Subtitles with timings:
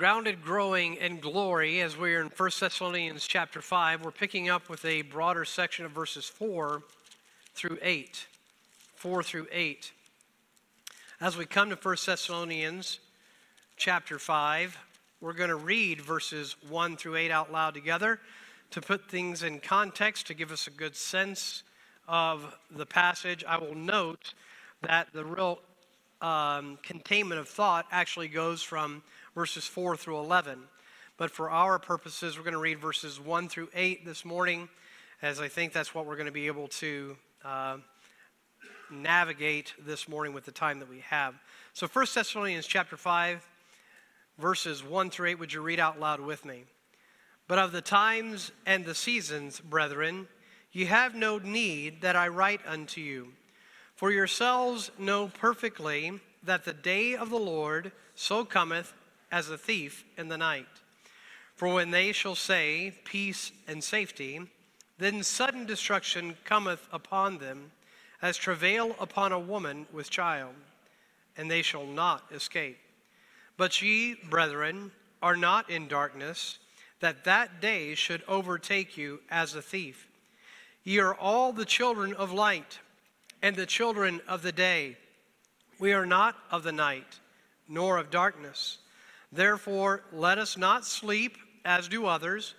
[0.00, 4.82] grounded, growing in glory, as we're in 1 Thessalonians chapter 5, we're picking up with
[4.86, 6.82] a broader section of verses 4
[7.52, 8.26] through 8.
[8.94, 9.92] 4 through 8.
[11.20, 12.98] As we come to 1 Thessalonians
[13.76, 14.78] chapter 5,
[15.20, 18.20] we're going to read verses 1 through 8 out loud together
[18.70, 21.62] to put things in context, to give us a good sense
[22.08, 23.44] of the passage.
[23.46, 24.32] I will note
[24.80, 25.60] that the real
[26.22, 29.02] um, containment of thought actually goes from
[29.34, 30.58] verses 4 through 11.
[31.16, 34.68] But for our purposes, we're going to read verses 1 through 8 this morning,
[35.22, 37.76] as I think that's what we're going to be able to uh,
[38.90, 41.34] navigate this morning with the time that we have.
[41.74, 43.46] So 1 Thessalonians chapter 5,
[44.38, 46.64] verses 1 through 8, would you read out loud with me?
[47.46, 50.28] But of the times and the seasons, brethren,
[50.72, 53.32] ye have no need that I write unto you.
[53.94, 58.94] For yourselves know perfectly that the day of the Lord so cometh
[59.30, 60.66] as a thief in the night.
[61.56, 64.40] For when they shall say, Peace and safety,
[64.98, 67.72] then sudden destruction cometh upon them,
[68.22, 70.54] as travail upon a woman with child,
[71.36, 72.78] and they shall not escape.
[73.56, 74.92] But ye, brethren,
[75.22, 76.58] are not in darkness,
[77.00, 80.06] that that day should overtake you as a thief.
[80.84, 82.78] Ye are all the children of light,
[83.42, 84.96] and the children of the day.
[85.78, 87.20] We are not of the night,
[87.68, 88.78] nor of darkness.
[89.32, 92.54] Therefore, let us not sleep as do others,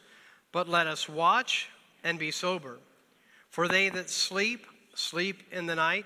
[0.51, 1.69] but let us watch
[2.03, 2.79] and be sober.
[3.49, 6.05] For they that sleep, sleep in the night,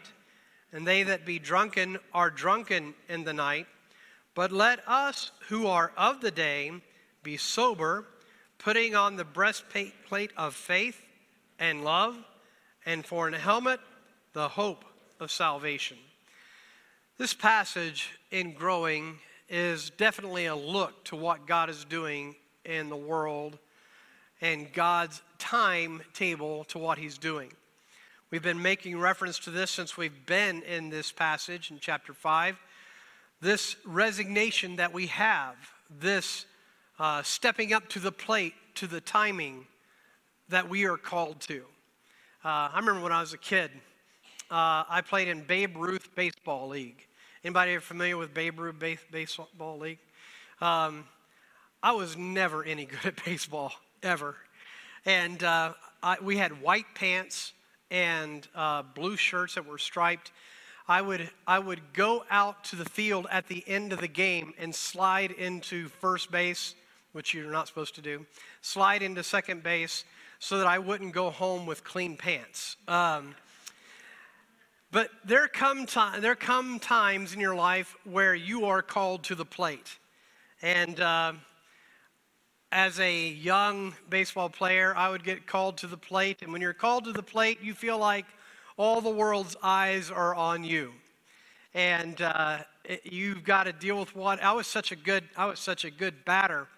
[0.71, 3.67] and they that be drunken are drunken in the night.
[4.33, 6.71] But let us who are of the day
[7.23, 8.05] be sober,
[8.58, 10.99] putting on the breastplate of faith
[11.59, 12.17] and love,
[12.86, 13.80] and for an helmet,
[14.33, 14.83] the hope
[15.19, 15.97] of salvation.
[17.17, 22.95] This passage in growing is definitely a look to what God is doing in the
[22.95, 23.57] world
[24.41, 27.52] and God's timetable to what He's doing.
[28.31, 32.58] We've been making reference to this since we've been in this passage in chapter 5.
[33.39, 35.55] This resignation that we have,
[35.89, 36.45] this
[36.97, 39.67] uh, stepping up to the plate, to the timing
[40.49, 41.64] that we are called to.
[42.43, 43.71] Uh, I remember when I was a kid,
[44.52, 47.08] uh, I played in Babe Ruth Baseball League.
[47.45, 50.00] Anybody familiar with Babe Ruth Baseball League?
[50.61, 51.04] Um,
[51.83, 54.36] I was never any good at baseball, ever.
[55.06, 57.54] And uh, I, we had white pants
[57.92, 60.32] and uh, blue shirts that were striped.
[60.88, 64.56] I would, I would go out to the field at the end of the game
[64.58, 66.73] and slide into first base,
[67.12, 68.26] which you're not supposed to do,
[68.64, 70.04] slide into second base
[70.39, 72.76] so that I wouldn't go home with clean pants.
[72.88, 73.36] Um,
[74.95, 79.36] but there come, time, there come times in your life where you are called to
[79.36, 79.98] the plate.
[80.61, 81.33] And uh,
[82.72, 86.38] as a young baseball player, I would get called to the plate.
[86.44, 88.26] And when you're called to the plate, you feel like
[88.78, 90.94] all the world's eyes are on you.
[91.73, 95.48] And uh, it, you've got to deal with what I was such a good I
[95.48, 96.70] was such a good batter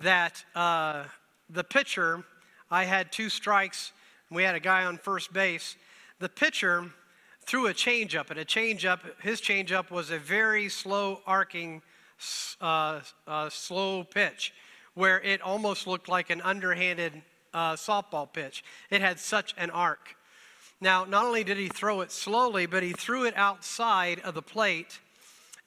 [0.00, 1.04] that uh,
[1.48, 2.22] the pitcher
[2.70, 3.92] I had two strikes
[4.30, 5.76] we had a guy on first base.
[6.18, 6.90] The pitcher
[7.50, 11.82] threw a changeup, and a changeup, his changeup was a very slow arcing,
[12.60, 14.54] uh, uh, slow pitch,
[14.94, 17.12] where it almost looked like an underhanded
[17.52, 18.62] uh, softball pitch.
[18.88, 20.14] It had such an arc.
[20.80, 24.42] Now, not only did he throw it slowly, but he threw it outside of the
[24.42, 25.00] plate.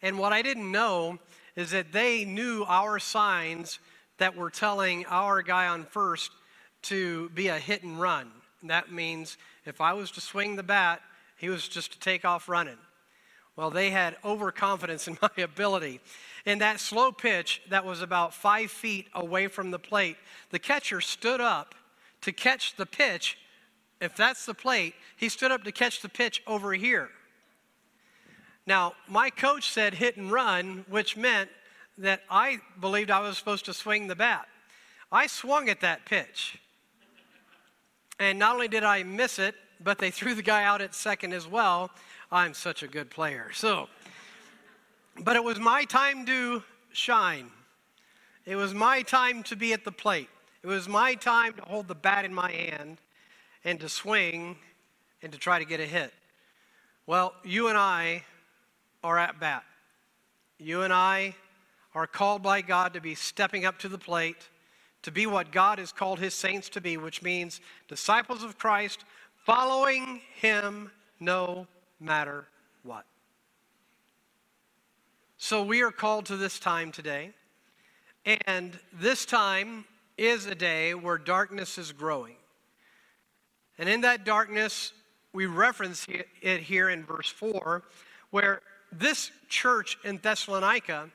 [0.02, 1.20] And what I didn't know
[1.58, 3.80] is that they knew our signs
[4.20, 6.32] that were telling our guy on first
[6.84, 8.32] to be a hit and run.
[8.64, 11.02] that means if I was to swing the bat,
[11.44, 12.78] he was just to take off running.
[13.58, 16.00] Well, they had overconfidence in my ability.
[16.46, 20.16] In that slow pitch that was about five feet away from the plate,
[20.52, 21.76] the catcher stood up
[22.22, 23.38] to catch the pitch.
[24.00, 27.10] If that's the plate, he stood up to catch the pitch over here.
[28.66, 31.50] Now, my coach said hit and run, which meant
[31.98, 34.48] that I believed I was supposed to swing the bat.
[35.12, 36.58] I swung at that pitch.
[38.18, 41.34] And not only did I miss it, but they threw the guy out at second
[41.34, 41.92] as well.
[42.32, 43.52] I'm such a good player.
[43.54, 43.90] So,
[45.20, 47.52] but it was my time to shine.
[48.46, 50.30] It was my time to be at the plate.
[50.64, 52.98] It was my time to hold the bat in my hand
[53.64, 54.58] and to swing
[55.22, 56.14] and to try to get a hit.
[57.06, 58.24] Well, you and I
[59.04, 59.64] are at bat.
[60.58, 61.36] You and I
[61.94, 64.50] are called by God to be stepping up to the plate,
[65.04, 69.04] to be what God has called his saints to be, which means disciples of Christ
[69.44, 71.68] following him no
[72.00, 72.46] matter
[72.84, 73.06] what.
[75.38, 77.32] So we are called to this time today.
[78.46, 79.84] And this time
[80.18, 82.36] is a day where darkness is growing.
[83.78, 84.94] And in that darkness,
[85.34, 86.08] we reference
[86.42, 87.84] it here in verse 4,
[88.30, 88.62] where
[88.92, 91.10] this church in Thessalonica,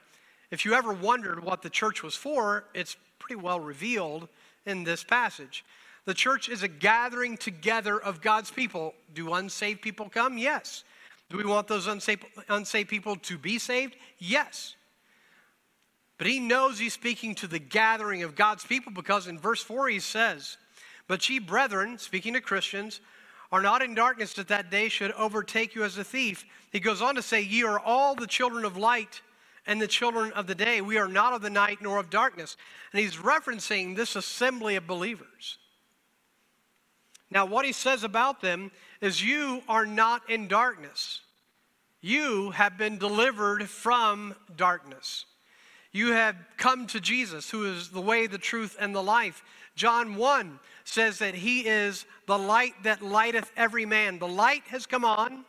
[0.50, 4.28] if you ever wondered what the church was for, it's pretty well revealed
[4.66, 5.64] in this passage.
[6.08, 8.94] The church is a gathering together of God's people.
[9.12, 10.38] Do unsaved people come?
[10.38, 10.84] Yes.
[11.28, 13.94] Do we want those unsaved, unsaved people to be saved?
[14.18, 14.74] Yes.
[16.16, 19.90] But he knows he's speaking to the gathering of God's people because in verse 4
[19.90, 20.56] he says,
[21.08, 23.02] But ye, brethren, speaking to Christians,
[23.52, 26.46] are not in darkness that that day should overtake you as a thief.
[26.72, 29.20] He goes on to say, Ye are all the children of light
[29.66, 30.80] and the children of the day.
[30.80, 32.56] We are not of the night nor of darkness.
[32.94, 35.58] And he's referencing this assembly of believers.
[37.30, 38.70] Now, what he says about them
[39.00, 41.20] is, You are not in darkness.
[42.00, 45.26] You have been delivered from darkness.
[45.92, 49.42] You have come to Jesus, who is the way, the truth, and the life.
[49.74, 54.18] John 1 says that he is the light that lighteth every man.
[54.18, 55.44] The light has come on.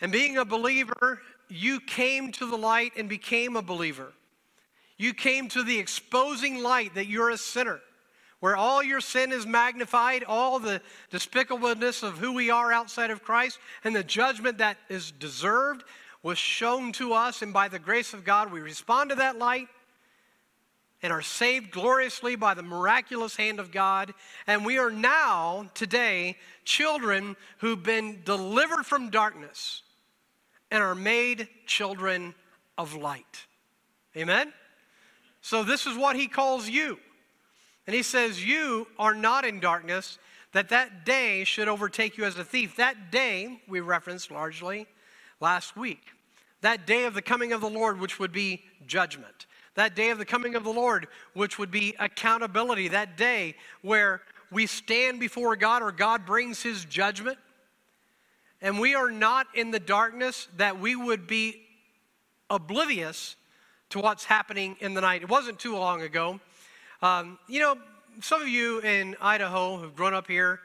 [0.00, 4.12] And being a believer, you came to the light and became a believer.
[4.96, 7.80] You came to the exposing light that you're a sinner,
[8.42, 10.80] where all your sin is magnified, all the
[11.12, 15.84] despicableness of who we are outside of Christ, and the judgment that is deserved
[16.24, 17.42] was shown to us.
[17.42, 19.68] And by the grace of God, we respond to that light
[21.04, 24.12] and are saved gloriously by the miraculous hand of God.
[24.48, 29.82] And we are now, today, children who've been delivered from darkness
[30.68, 32.34] and are made children
[32.76, 33.46] of light.
[34.16, 34.52] Amen?
[35.42, 36.98] So, this is what he calls you.
[37.86, 40.18] And he says, You are not in darkness,
[40.52, 42.76] that that day should overtake you as a thief.
[42.76, 44.86] That day, we referenced largely
[45.40, 46.02] last week.
[46.60, 49.46] That day of the coming of the Lord, which would be judgment.
[49.74, 52.88] That day of the coming of the Lord, which would be accountability.
[52.88, 57.38] That day where we stand before God or God brings his judgment
[58.62, 61.62] and we are not in the darkness that we would be
[62.48, 63.34] oblivious
[63.90, 65.22] to what's happening in the night.
[65.22, 66.40] It wasn't too long ago.
[67.02, 67.76] Um, you know,
[68.20, 70.60] some of you in Idaho who've grown up here,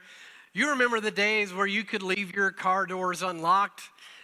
[0.54, 3.82] you remember the days where you could leave your car doors unlocked.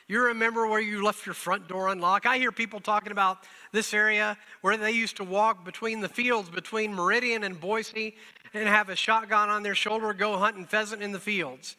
[0.07, 2.27] You remember where you left your front door unlocked.
[2.27, 3.39] I hear people talking about
[3.71, 8.15] this area where they used to walk between the fields between Meridian and Boise
[8.54, 11.77] and have a shotgun on their shoulder, go hunting pheasant in the fields.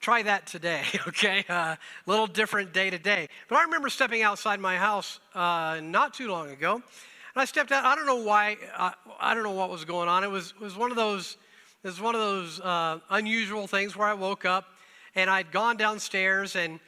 [0.00, 1.44] Try that today, okay?
[1.48, 1.76] A uh,
[2.06, 3.28] little different day to day.
[3.48, 6.82] But I remember stepping outside my house uh, not too long ago,
[7.34, 7.84] and I stepped out.
[7.84, 8.56] I don't know why.
[8.76, 10.24] Uh, I don't know what was going on.
[10.24, 11.36] It was it was one of those.
[11.82, 14.66] It was one of those uh, unusual things where I woke up,
[15.14, 16.78] and I'd gone downstairs, and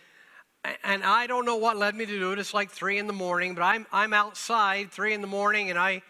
[0.82, 2.38] and I don't know what led me to do it.
[2.38, 5.78] It's like three in the morning, but I'm I'm outside three in the morning, and
[5.78, 6.02] I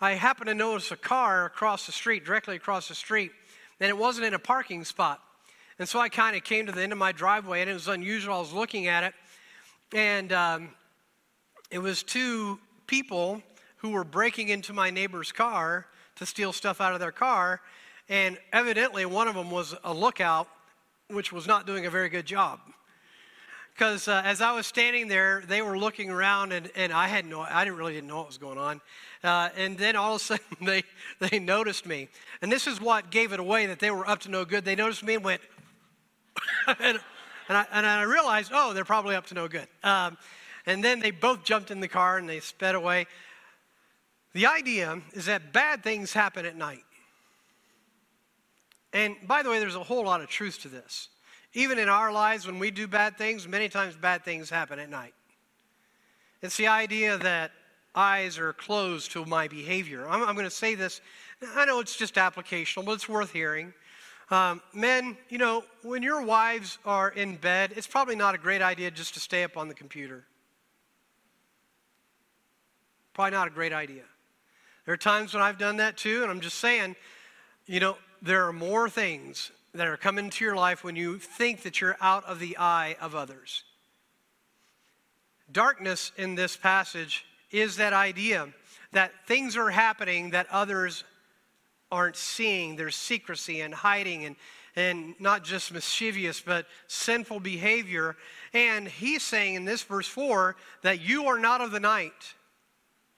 [0.00, 3.32] I happen to notice a car across the street, directly across the street,
[3.80, 5.20] and it wasn't in a parking spot.
[5.78, 7.88] And so I kind of came to the end of my driveway, and it was
[7.88, 8.34] unusual.
[8.34, 9.14] I was looking at it,
[9.94, 10.68] and um,
[11.70, 13.42] it was two people
[13.80, 15.86] who were breaking into my neighbor's car
[16.16, 17.60] to steal stuff out of their car.
[18.08, 20.48] And evidently, one of them was a lookout,
[21.08, 22.60] which was not doing a very good job.
[23.72, 27.24] Because uh, as I was standing there, they were looking around, and, and I had
[27.24, 28.82] no, I didn't really didn't know what was going on.
[29.24, 30.82] Uh, and then all of a sudden, they
[31.18, 32.08] they noticed me,
[32.42, 34.66] and this is what gave it away that they were up to no good.
[34.66, 35.40] They noticed me and went,
[36.66, 37.00] and,
[37.48, 39.68] and, I, and I realized, oh, they're probably up to no good.
[39.82, 40.18] Um,
[40.66, 43.06] and then they both jumped in the car and they sped away.
[44.32, 46.84] The idea is that bad things happen at night.
[48.92, 51.08] And by the way, there's a whole lot of truth to this.
[51.52, 54.88] Even in our lives, when we do bad things, many times bad things happen at
[54.88, 55.14] night.
[56.42, 57.50] It's the idea that
[57.94, 60.08] eyes are closed to my behavior.
[60.08, 61.00] I'm, I'm going to say this.
[61.56, 63.74] I know it's just applicational, but it's worth hearing.
[64.30, 68.62] Um, men, you know, when your wives are in bed, it's probably not a great
[68.62, 70.24] idea just to stay up on the computer.
[73.12, 74.04] Probably not a great idea.
[74.90, 76.96] There are times when I've done that too, and I'm just saying,
[77.66, 81.62] you know, there are more things that are coming into your life when you think
[81.62, 83.62] that you're out of the eye of others.
[85.52, 88.48] Darkness in this passage is that idea
[88.90, 91.04] that things are happening that others
[91.92, 92.74] aren't seeing.
[92.74, 94.34] There's secrecy and hiding and,
[94.74, 98.16] and not just mischievous, but sinful behavior.
[98.52, 102.34] And he's saying in this verse 4 that you are not of the night,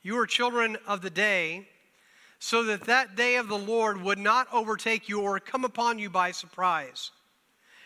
[0.02, 1.68] you are children of the day,
[2.38, 6.10] so that that day of the Lord would not overtake you or come upon you
[6.10, 7.12] by surprise.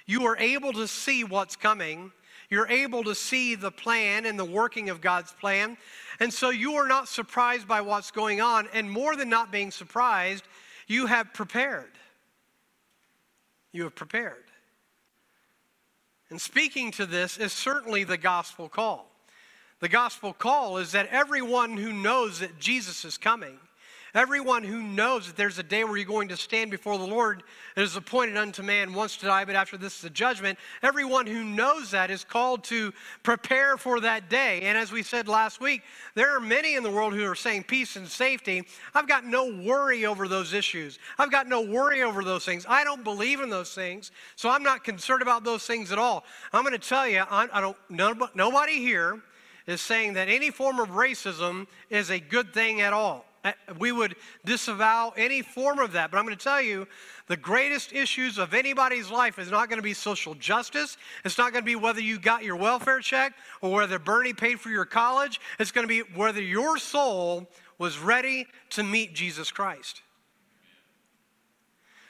[0.07, 2.13] You are able to see what's coming.
[2.49, 5.77] you're able to see the plan and the working of God's plan.
[6.21, 8.69] And so you are not surprised by what's going on.
[8.73, 10.45] And more than not being surprised,
[10.87, 11.91] you have prepared.
[13.73, 14.45] You have prepared.
[16.31, 19.11] And speaking to this is certainly the gospel call.
[19.81, 23.59] The gospel call is that everyone who knows that Jesus is coming
[24.17, 27.43] Everyone who knows that there's a day where you're going to stand before the Lord
[27.75, 30.59] that is appointed unto man once to die, but after this is a judgment.
[30.83, 34.63] Everyone who knows that is called to prepare for that day.
[34.63, 35.83] And as we said last week,
[36.15, 38.63] there are many in the world who are saying peace and safety.
[38.95, 40.99] I've got no worry over those issues.
[41.19, 42.65] I've got no worry over those things.
[42.67, 46.25] I don't believe in those things, so I'm not concerned about those things at all.
[46.55, 47.77] I'm going to tell you, I, I don't.
[48.35, 49.21] Nobody here
[49.67, 53.25] is saying that any form of racism is a good thing at all.
[53.45, 56.11] Uh, we would disavow any form of that.
[56.11, 56.87] But I'm going to tell you
[57.29, 60.97] the greatest issues of anybody's life is not going to be social justice.
[61.25, 64.59] It's not going to be whether you got your welfare check or whether Bernie paid
[64.59, 65.41] for your college.
[65.61, 70.03] It's going to be whether your soul was ready to meet Jesus Christ.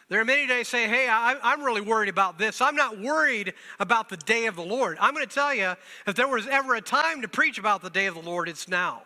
[0.08, 2.60] There are many days say, Hey, I, am really worried about this.
[2.60, 4.98] I'm not worried about the day of the Lord.
[5.00, 5.74] I'm going to tell you,
[6.06, 8.68] if there was ever a time to preach about the day of the Lord, it's
[8.68, 9.02] now.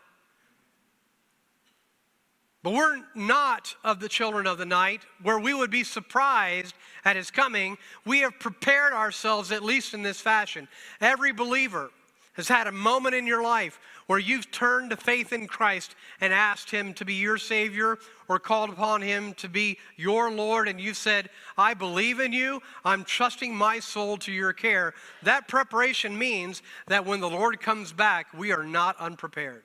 [2.63, 6.75] But we're not of the children of the night where we would be surprised
[7.07, 7.79] at his coming.
[8.05, 10.69] We have prepared ourselves, at least in this fashion.
[11.01, 11.91] Every believer
[12.35, 16.33] has had a moment in your life where you've turned to faith in Christ and
[16.33, 20.81] asked him to be your Savior or called upon him to be your Lord, and
[20.81, 24.95] you've said, I believe in you, I'm trusting my soul to your care.
[25.23, 29.63] That preparation means that when the Lord comes back, we are not unprepared.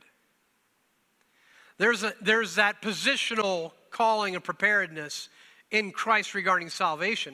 [1.79, 5.29] There's, a, there's that positional calling and preparedness
[5.71, 7.33] in Christ regarding salvation.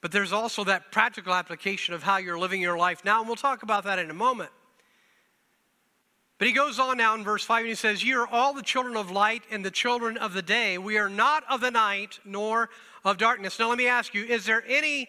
[0.00, 3.34] But there's also that practical application of how you're living your life now, and we'll
[3.34, 4.50] talk about that in a moment.
[6.38, 8.62] But he goes on now in verse 5 and he says, You are all the
[8.62, 10.78] children of light and the children of the day.
[10.78, 12.70] We are not of the night nor
[13.04, 13.58] of darkness.
[13.58, 15.08] Now, let me ask you, is there any.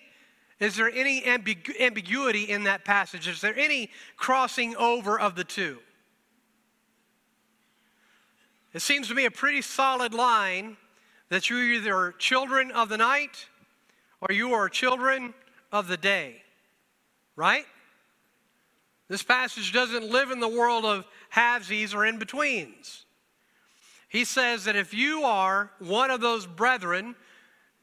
[0.58, 3.28] Is there any ambigu- ambiguity in that passage?
[3.28, 5.80] Is there any crossing over of the two?
[8.72, 10.78] It seems to me a pretty solid line
[11.28, 13.48] that you either are children of the night
[14.22, 15.34] or you are children
[15.74, 16.42] of the day.
[17.36, 17.66] Right?
[19.08, 23.06] This passage doesn't live in the world of halvesies or in betweens.
[24.10, 27.16] He says that if you are one of those brethren,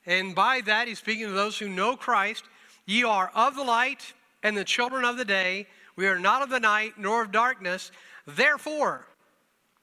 [0.06, 2.44] and by that he's speaking to those who know Christ,
[2.86, 5.66] ye are of the light and the children of the day.
[5.94, 7.92] We are not of the night nor of darkness.
[8.26, 9.06] Therefore,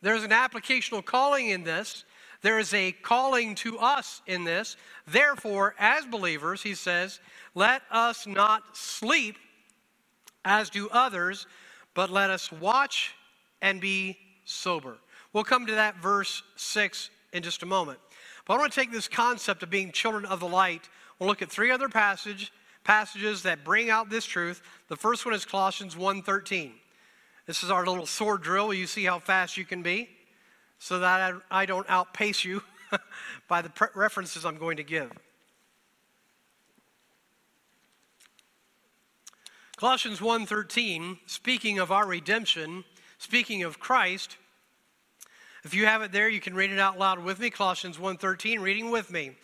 [0.02, 2.04] there's an applicational calling in this.
[2.42, 4.78] There is a calling to us in this.
[5.08, 7.20] Therefore, as believers, he says,
[7.54, 9.38] let us not sleep
[10.50, 11.48] as do others,
[11.94, 13.14] but let us watch
[13.62, 14.98] and be sober.
[15.32, 18.00] We'll come to that verse 6 in just a moment.
[18.46, 20.90] But I want to take this concept of being children of the light.
[21.20, 22.52] We'll look at three other passage,
[22.84, 24.64] passages that bring out this truth.
[24.88, 26.74] The first one is Colossians 1:13.
[27.46, 28.74] This is our little sword drill.
[28.74, 30.10] You see how fast you can be
[30.80, 32.64] so that I, don't outpace you
[33.48, 35.12] by the references I'm going to give.
[39.80, 42.84] Colossians 1:13, speaking of our redemption,
[43.18, 44.36] speaking of Christ,
[45.64, 47.50] if you have it there, you can read it out loud with me.
[47.50, 49.38] Colossians 1:13, reading with me.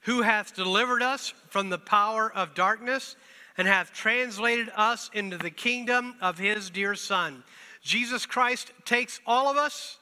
[0.00, 3.14] Who hath delivered us from the power of darkness
[3.56, 7.44] and hath translated us into the kingdom of his dear Son.
[7.80, 9.98] Jesus Christ takes all of us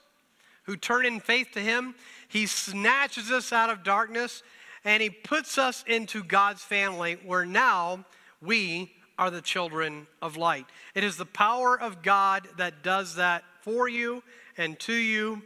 [0.62, 1.94] who turn in faith to him,
[2.26, 4.42] he snatches us out of darkness,
[4.82, 8.06] and he puts us into God's family where now
[8.40, 10.66] we are the children of light.
[10.94, 14.22] It is the power of God that does that for you
[14.56, 15.42] and to you.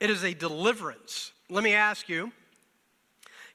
[0.00, 1.32] It is a deliverance.
[1.48, 2.32] Let me ask you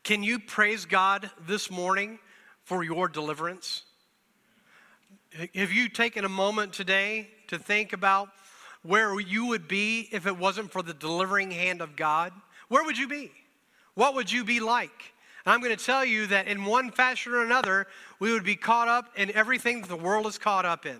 [0.04, 2.20] can you praise God this morning
[2.64, 3.84] for your deliverance?
[5.54, 8.30] Have you taken a moment today to think about
[8.84, 12.32] where you would be if it wasn't for the delivering hand of God?
[12.70, 13.32] Where would you be?
[13.96, 15.14] What would you be like?
[15.48, 17.88] And I'm going to tell you that in one fashion or another,
[18.20, 21.00] we would be caught up in everything that the world is caught up in.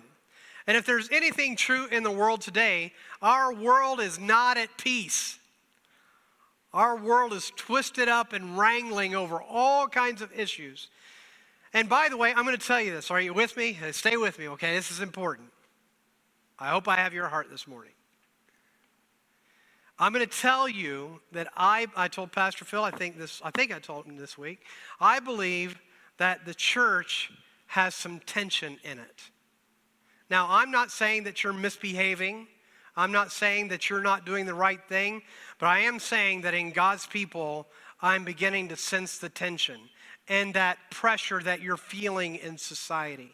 [0.66, 5.38] And if there's anything true in the world today, our world is not at peace.
[6.72, 10.88] Our world is twisted up and wrangling over all kinds of issues.
[11.74, 13.10] And by the way, I'm going to tell you this.
[13.10, 13.78] Are you with me?
[13.92, 14.74] Stay with me, okay?
[14.76, 15.50] This is important.
[16.58, 17.92] I hope I have your heart this morning.
[19.98, 23.50] I'm going to tell you that I, I told Pastor Phil, I think this, I
[23.50, 24.60] think I told him this week,
[25.00, 25.76] I believe
[26.18, 27.32] that the church
[27.66, 29.22] has some tension in it.
[30.30, 32.46] Now, I'm not saying that you're misbehaving.
[32.96, 35.22] I'm not saying that you're not doing the right thing,
[35.58, 37.66] but I am saying that in God's people,
[38.00, 39.80] I'm beginning to sense the tension
[40.28, 43.32] and that pressure that you're feeling in society.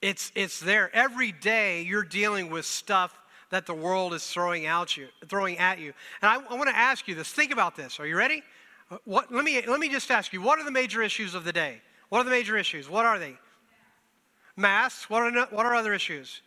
[0.00, 0.94] It's, it's there.
[0.94, 3.18] Every day you're dealing with stuff
[3.50, 5.92] that the world is throwing, out you, throwing at you.
[6.20, 7.30] And I, I want to ask you this.
[7.30, 8.00] Think about this.
[8.00, 8.42] Are you ready?
[8.90, 11.44] Uh, what, let, me, let me just ask you what are the major issues of
[11.44, 11.80] the day?
[12.08, 12.88] What are the major issues?
[12.88, 13.36] What are they?
[14.56, 15.10] Masks.
[15.10, 16.42] What are, what are other issues?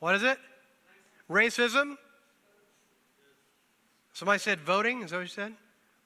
[0.00, 0.38] What is it?
[1.30, 1.96] Racism.
[4.12, 5.02] Somebody said voting.
[5.02, 5.54] Is that what you said?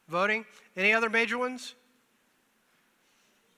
[0.08, 0.44] Voting.
[0.76, 1.74] Any other major ones?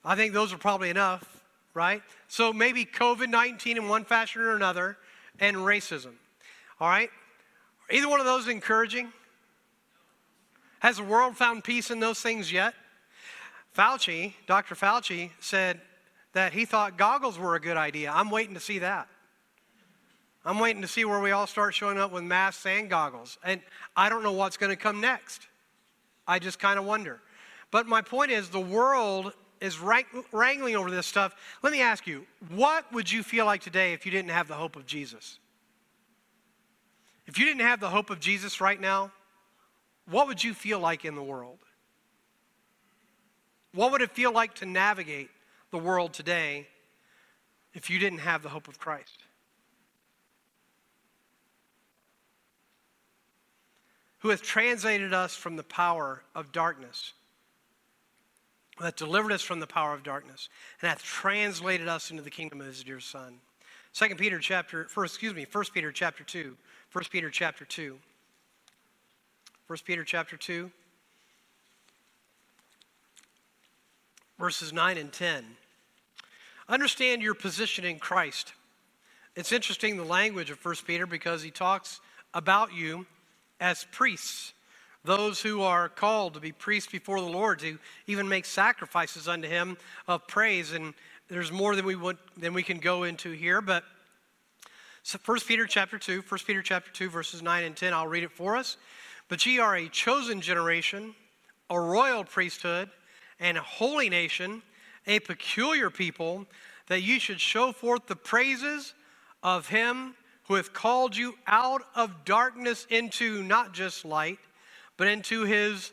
[0.04, 2.02] I think those are probably enough, right?
[2.28, 4.96] So maybe COVID 19 in one fashion or another
[5.40, 6.12] and racism.
[6.80, 7.10] All right?
[7.88, 9.12] Are either one of those encouraging?
[10.80, 12.74] Has the world found peace in those things yet?
[13.76, 14.74] Fauci, Dr.
[14.74, 15.80] Fauci, said
[16.32, 18.12] that he thought goggles were a good idea.
[18.14, 19.08] I'm waiting to see that.
[20.44, 23.38] I'm waiting to see where we all start showing up with masks and goggles.
[23.44, 23.60] And
[23.96, 25.46] I don't know what's going to come next.
[26.26, 27.20] I just kind of wonder.
[27.70, 31.34] But my point is, the world is wrangling over this stuff.
[31.62, 34.54] Let me ask you, what would you feel like today if you didn't have the
[34.54, 35.38] hope of Jesus?
[37.28, 39.12] If you didn't have the hope of Jesus right now,
[40.10, 41.58] what would you feel like in the world?
[43.74, 45.28] What would it feel like to navigate
[45.70, 46.66] the world today
[47.74, 49.18] if you didn't have the hope of Christ?
[54.20, 57.12] Who hath translated us from the power of darkness,
[58.80, 60.48] that delivered us from the power of darkness,
[60.80, 63.34] and hath translated us into the kingdom of his dear Son.
[63.92, 66.56] Second Peter chapter, first, excuse me, First Peter chapter 2.
[66.92, 67.98] 1 Peter chapter 2.
[69.66, 70.70] 1 Peter chapter 2,
[74.38, 75.44] verses 9 and 10.
[76.70, 78.54] Understand your position in Christ.
[79.36, 82.00] It's interesting the language of 1 Peter because he talks
[82.32, 83.04] about you
[83.60, 84.54] as priests,
[85.04, 89.48] those who are called to be priests before the Lord, to even make sacrifices unto
[89.48, 90.72] him of praise.
[90.72, 90.94] And
[91.28, 93.84] there's more than we, would, than we can go into here, but
[95.08, 98.24] so 1 Peter chapter 2, 1 Peter chapter 2, verses 9 and 10, I'll read
[98.24, 98.76] it for us.
[99.28, 101.14] But ye are a chosen generation,
[101.70, 102.90] a royal priesthood,
[103.40, 104.60] and a holy nation,
[105.06, 106.44] a peculiar people,
[106.88, 108.92] that you should show forth the praises
[109.42, 110.14] of him
[110.46, 114.38] who hath called you out of darkness into not just light,
[114.98, 115.90] but into his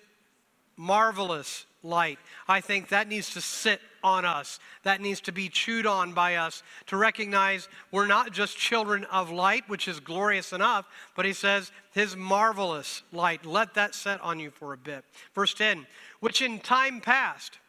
[0.76, 2.20] marvelous light.
[2.50, 4.60] I think that needs to sit on us.
[4.84, 9.32] That needs to be chewed on by us to recognize we're not just children of
[9.32, 13.48] light, which is glorious enough, but he says, His marvelous light.
[13.48, 15.04] Let that set on you for a bit.
[15.34, 15.88] Verse 10
[16.20, 17.60] which in time past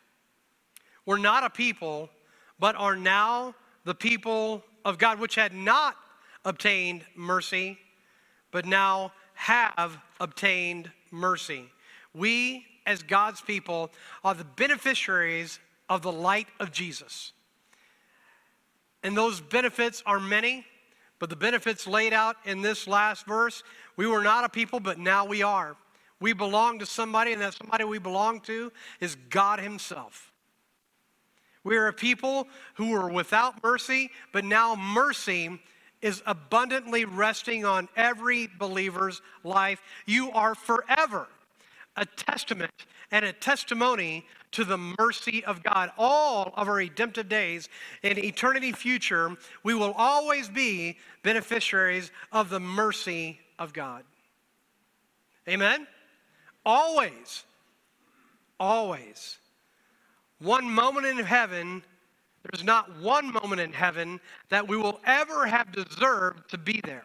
[1.05, 2.09] were not a people,
[2.59, 5.95] but are now the people of God, which had not
[6.45, 7.79] obtained mercy,
[8.51, 11.67] but now have obtained mercy.
[12.15, 13.91] We, as God's people,
[14.25, 17.33] are the beneficiaries of the light of Jesus.
[19.03, 20.65] And those benefits are many,
[21.19, 23.63] but the benefits laid out in this last verse
[23.97, 25.77] we were not a people, but now we are.
[26.21, 30.33] We belong to somebody, and that somebody we belong to is God Himself.
[31.65, 35.61] We are a people who were without mercy, but now mercy
[36.03, 39.81] is abundantly resting on every believer's life.
[40.07, 41.27] You are forever
[41.97, 42.71] a testament
[43.11, 45.91] and a testimony to the mercy of God.
[45.99, 47.69] All of our redemptive days
[48.03, 54.05] in eternity future, we will always be beneficiaries of the mercy of God.
[55.49, 55.87] Amen?
[56.65, 57.45] Always.
[58.59, 59.39] Always.
[60.39, 61.83] One moment in heaven,
[62.43, 67.05] there's not one moment in heaven that we will ever have deserved to be there.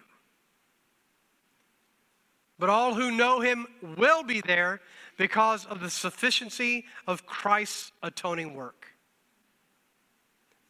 [2.59, 3.65] But all who know him
[3.97, 4.81] will be there
[5.21, 8.87] because of the sufficiency of Christ's atoning work.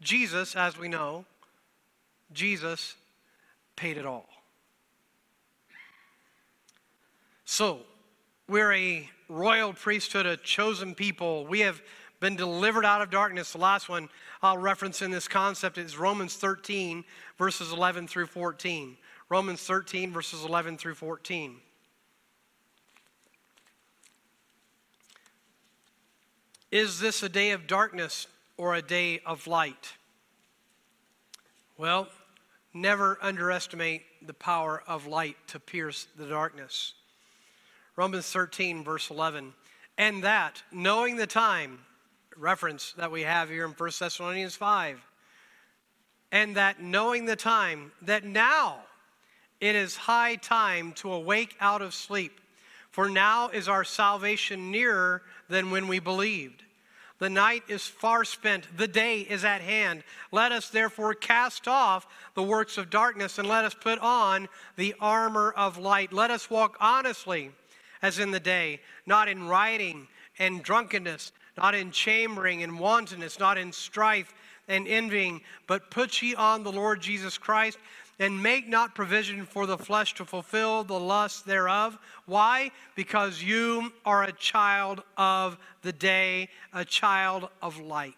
[0.01, 1.23] Jesus, as we know,
[2.33, 2.95] Jesus
[3.77, 4.27] paid it all.
[7.45, 7.79] So,
[8.49, 11.47] we're a royal priesthood, a chosen people.
[11.47, 11.81] We have
[12.19, 13.53] been delivered out of darkness.
[13.53, 14.09] The last one
[14.41, 17.05] I'll reference in this concept is Romans 13,
[17.37, 18.97] verses 11 through 14.
[19.29, 21.55] Romans 13, verses 11 through 14.
[26.71, 29.93] Is this a day of darkness or a day of light?
[31.77, 32.07] Well,
[32.73, 36.93] never underestimate the power of light to pierce the darkness.
[37.95, 39.53] Romans 13, verse 11.
[39.97, 41.79] And that, knowing the time,
[42.37, 44.99] reference that we have here in 1 Thessalonians 5,
[46.31, 48.79] and that knowing the time, that now
[49.59, 52.40] it is high time to awake out of sleep.
[52.91, 56.63] For now is our salvation nearer than when we believed.
[57.19, 60.03] The night is far spent, the day is at hand.
[60.31, 64.95] Let us therefore cast off the works of darkness and let us put on the
[64.99, 66.11] armor of light.
[66.11, 67.51] Let us walk honestly
[68.01, 70.07] as in the day, not in rioting
[70.39, 74.33] and drunkenness, not in chambering and wantonness, not in strife
[74.67, 77.77] and envying, but put ye on the Lord Jesus Christ
[78.21, 81.97] and make not provision for the flesh to fulfill the lust thereof.
[82.27, 82.69] Why?
[82.95, 88.13] Because you are a child of the day, a child of light.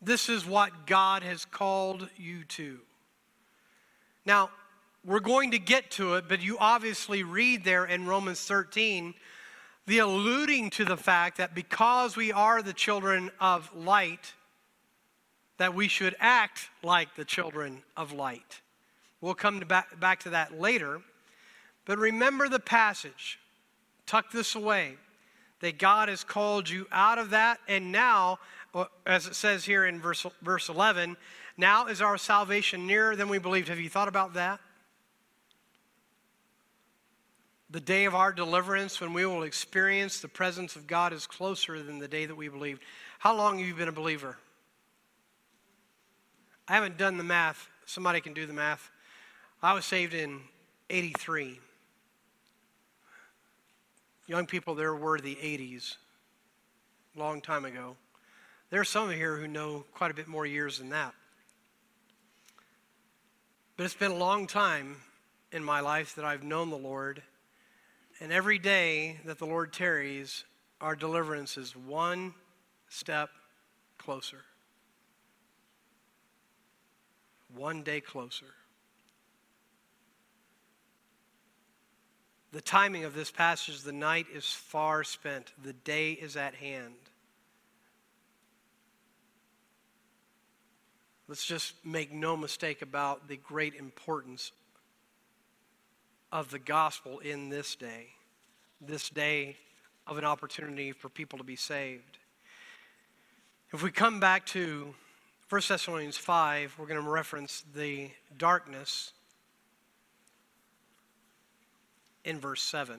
[0.00, 2.78] This is what God has called you to.
[4.24, 4.50] Now,
[5.04, 9.12] we're going to get to it, but you obviously read there in Romans 13
[9.86, 14.32] the alluding to the fact that because we are the children of light,
[15.62, 18.60] that we should act like the children of light.
[19.20, 21.00] We'll come to back, back to that later.
[21.84, 23.38] But remember the passage.
[24.04, 24.96] Tuck this away.
[25.60, 28.40] That God has called you out of that, and now,
[28.74, 31.16] uh, as it says here in verse, verse 11,
[31.56, 33.68] now is our salvation nearer than we believed.
[33.68, 34.58] Have you thought about that?
[37.70, 41.80] The day of our deliverance, when we will experience the presence of God, is closer
[41.84, 42.82] than the day that we believed.
[43.20, 44.38] How long have you been a believer?
[46.72, 47.68] I haven't done the math.
[47.84, 48.90] Somebody can do the math.
[49.62, 50.40] I was saved in
[50.88, 51.60] 83.
[54.26, 55.96] Young people, there were the 80s,
[57.14, 57.96] long time ago.
[58.70, 61.12] There are some here who know quite a bit more years than that.
[63.76, 64.96] But it's been a long time
[65.52, 67.22] in my life that I've known the Lord.
[68.18, 70.44] And every day that the Lord tarries,
[70.80, 72.32] our deliverance is one
[72.88, 73.28] step
[73.98, 74.38] closer.
[77.54, 78.46] One day closer.
[82.52, 86.94] The timing of this passage, the night is far spent, the day is at hand.
[91.28, 94.52] Let's just make no mistake about the great importance
[96.30, 98.08] of the gospel in this day,
[98.82, 99.56] this day
[100.06, 102.18] of an opportunity for people to be saved.
[103.72, 104.94] If we come back to
[105.52, 109.12] 1 Thessalonians 5, we're going to reference the darkness
[112.24, 112.98] in verse 7.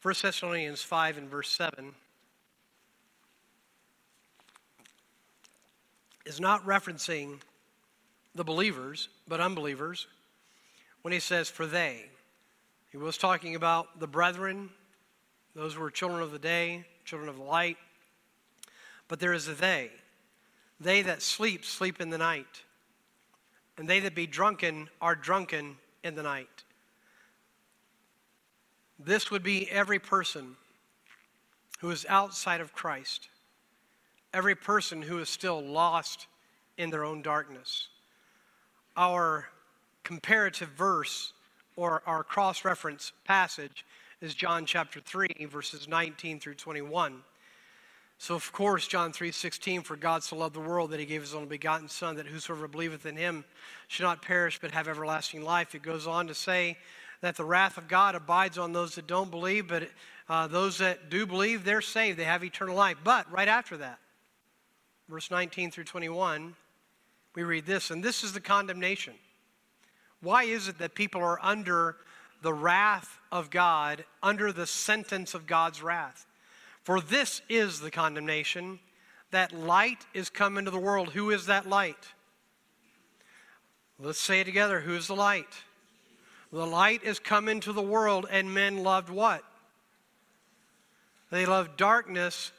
[0.00, 1.92] 1 Thessalonians 5 and verse 7
[6.24, 7.40] is not referencing
[8.34, 10.06] the believers, but unbelievers,
[11.02, 12.06] when he says, for they.
[12.92, 14.70] He was talking about the brethren,
[15.54, 17.76] those were children of the day, children of the light,
[19.06, 19.90] but there is a they.
[20.80, 22.62] They that sleep, sleep in the night.
[23.76, 26.64] And they that be drunken are drunken in the night.
[28.98, 30.56] This would be every person
[31.80, 33.28] who is outside of Christ,
[34.34, 36.26] every person who is still lost
[36.76, 37.88] in their own darkness.
[38.96, 39.48] Our
[40.04, 41.32] comparative verse
[41.76, 43.86] or our cross reference passage
[44.20, 47.22] is John chapter 3, verses 19 through 21.
[48.20, 51.34] So of course, John 3:16, for God so loved the world that he gave his
[51.34, 53.46] only begotten Son, that whosoever believeth in him
[53.88, 55.74] should not perish but have everlasting life.
[55.74, 56.76] It goes on to say
[57.22, 59.88] that the wrath of God abides on those that don't believe, but
[60.28, 62.18] uh, those that do believe, they're saved.
[62.18, 62.98] They have eternal life.
[63.02, 63.98] But right after that,
[65.08, 66.54] verse 19 through 21,
[67.34, 69.14] we read this, and this is the condemnation.
[70.20, 71.96] Why is it that people are under
[72.42, 76.26] the wrath of God, under the sentence of God's wrath?
[76.82, 78.78] For this is the condemnation
[79.30, 81.10] that light is come into the world.
[81.10, 82.08] Who is that light?
[83.98, 84.80] Let's say it together.
[84.80, 85.54] Who is the light?
[86.52, 89.44] The light is come into the world, and men loved what?
[91.30, 92.50] They loved darkness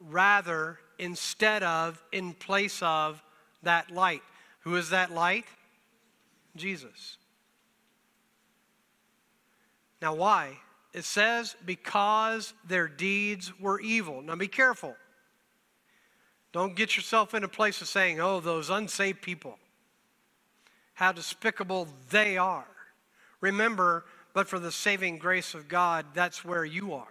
[0.00, 3.22] rather instead of, in place of
[3.62, 4.22] that light.
[4.60, 5.44] Who is that light?
[6.56, 7.18] Jesus.
[10.00, 10.58] Now, why?
[10.94, 14.22] It says, because their deeds were evil.
[14.22, 14.94] Now be careful.
[16.52, 19.58] Don't get yourself in a place of saying, oh, those unsaved people,
[20.94, 22.68] how despicable they are.
[23.40, 27.08] Remember, but for the saving grace of God, that's where you are.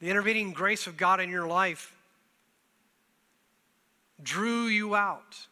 [0.00, 1.94] The intervening grace of God in your life
[4.20, 5.46] drew you out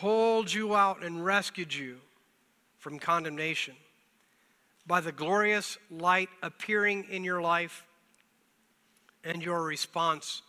[0.00, 1.96] pulled you out and rescued you
[2.78, 3.74] from condemnation
[4.86, 7.84] by the glorious light appearing in your life
[9.24, 10.42] and your response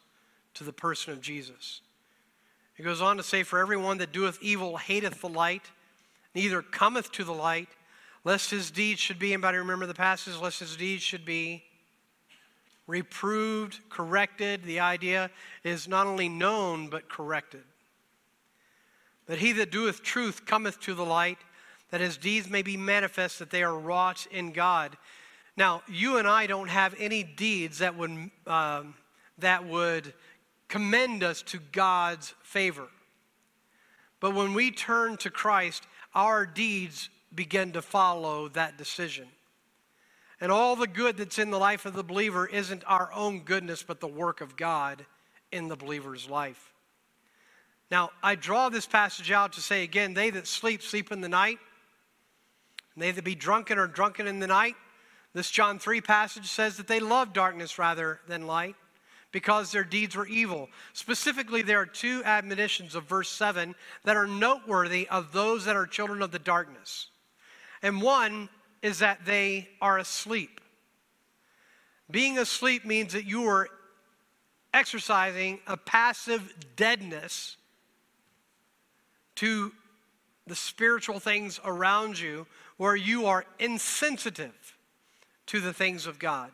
[0.53, 1.81] to the person of Jesus.
[2.75, 5.71] He goes on to say, For everyone that doeth evil hateth the light,
[6.35, 7.69] neither cometh to the light,
[8.23, 11.63] lest his deeds should be, anybody remember the passage, lest his deeds should be
[12.87, 14.63] reproved, corrected.
[14.63, 15.31] The idea
[15.63, 17.63] is not only known, but corrected.
[19.29, 21.37] That he that doeth truth cometh to the light,
[21.91, 24.97] that his deeds may be manifest, that they are wrought in God.
[25.55, 28.95] Now, you and I don't have any deeds that would, um,
[29.37, 30.15] that would
[30.67, 32.87] commend us to God's favor.
[34.19, 39.27] But when we turn to Christ, our deeds begin to follow that decision.
[40.41, 43.83] And all the good that's in the life of the believer isn't our own goodness,
[43.83, 45.05] but the work of God
[45.51, 46.73] in the believer's life.
[47.91, 51.29] Now, I draw this passage out to say again, they that sleep, sleep in the
[51.29, 51.59] night.
[52.93, 54.75] And they that be drunken are drunken in the night.
[55.33, 58.75] This John 3 passage says that they love darkness rather than light
[59.31, 60.69] because their deeds were evil.
[60.93, 65.85] Specifically, there are two admonitions of verse 7 that are noteworthy of those that are
[65.85, 67.07] children of the darkness.
[67.81, 68.49] And one
[68.81, 70.61] is that they are asleep.
[72.09, 73.67] Being asleep means that you are
[74.73, 77.57] exercising a passive deadness
[79.39, 79.71] to
[80.47, 84.75] the spiritual things around you where you are insensitive
[85.45, 86.51] to the things of God.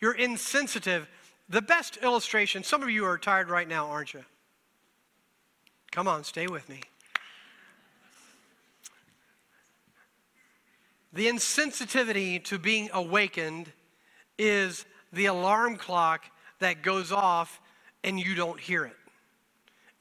[0.00, 1.08] You're insensitive.
[1.48, 4.24] The best illustration, some of you are tired right now, aren't you?
[5.90, 6.82] Come on, stay with me.
[11.12, 13.72] The insensitivity to being awakened
[14.38, 16.26] is the alarm clock
[16.60, 17.60] that goes off
[18.04, 18.96] and you don't hear it.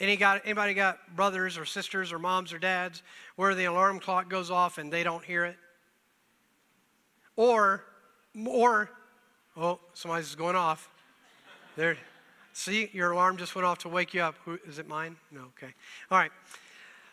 [0.03, 3.03] Any got, anybody got brothers or sisters or moms or dads
[3.37, 5.55] where the alarm clock goes off and they don't hear it?
[7.37, 7.85] Or,
[8.45, 8.89] or,
[9.55, 10.89] oh, somebody's going off.
[11.77, 11.95] There,
[12.51, 14.35] see, your alarm just went off to wake you up.
[14.43, 15.15] Who, is it mine?
[15.31, 15.73] No, okay.
[16.11, 16.31] All right.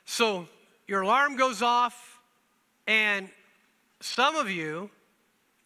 [0.04, 0.48] So
[0.88, 2.18] your alarm goes off,
[2.88, 3.28] and
[4.00, 4.90] some of you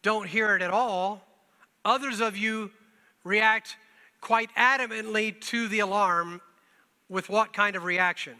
[0.03, 1.25] don't hear it at all.
[1.85, 2.69] Others of you
[3.23, 3.77] react
[4.21, 6.39] quite adamantly to the alarm
[7.09, 8.35] with what kind of reaction?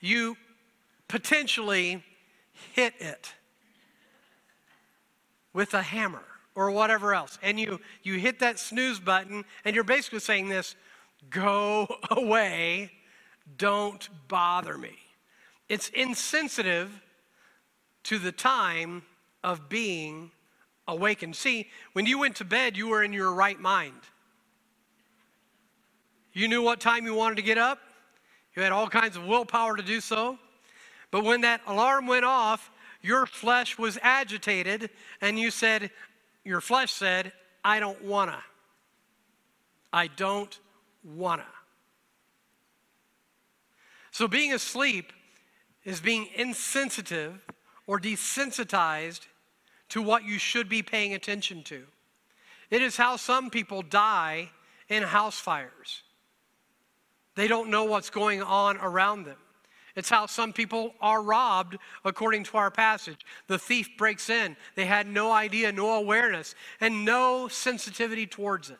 [0.00, 0.36] You
[1.08, 2.02] potentially
[2.72, 3.32] hit it
[5.52, 7.38] with a hammer or whatever else.
[7.42, 10.76] And you, you hit that snooze button, and you're basically saying this
[11.30, 12.90] go away,
[13.56, 14.98] don't bother me.
[15.68, 16.90] It's insensitive
[18.04, 19.02] to the time
[19.42, 20.30] of being
[20.86, 21.36] awakened.
[21.36, 24.00] See, when you went to bed, you were in your right mind.
[26.34, 27.78] You knew what time you wanted to get up.
[28.54, 30.38] You had all kinds of willpower to do so.
[31.10, 32.70] But when that alarm went off,
[33.00, 35.90] your flesh was agitated, and you said,
[36.44, 37.32] Your flesh said,
[37.64, 38.42] I don't wanna.
[39.92, 40.58] I don't
[41.04, 41.46] wanna.
[44.10, 45.12] So being asleep
[45.84, 47.40] is being insensitive
[47.86, 49.26] or desensitized
[49.90, 51.84] to what you should be paying attention to.
[52.70, 54.50] It is how some people die
[54.88, 56.02] in house fires.
[57.34, 59.36] They don't know what's going on around them.
[59.96, 63.24] It's how some people are robbed, according to our passage.
[63.46, 64.56] The thief breaks in.
[64.74, 68.78] They had no idea, no awareness, and no sensitivity towards it.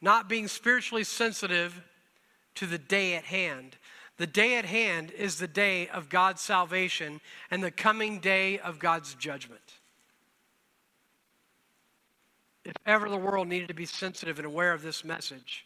[0.00, 1.82] Not being spiritually sensitive
[2.54, 3.76] to the day at hand.
[4.16, 8.78] The day at hand is the day of God's salvation and the coming day of
[8.78, 9.65] God's judgment.
[12.66, 15.64] If ever the world needed to be sensitive and aware of this message,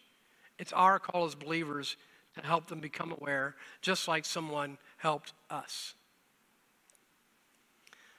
[0.59, 1.97] it's our call as believers
[2.35, 5.95] to help them become aware, just like someone helped us.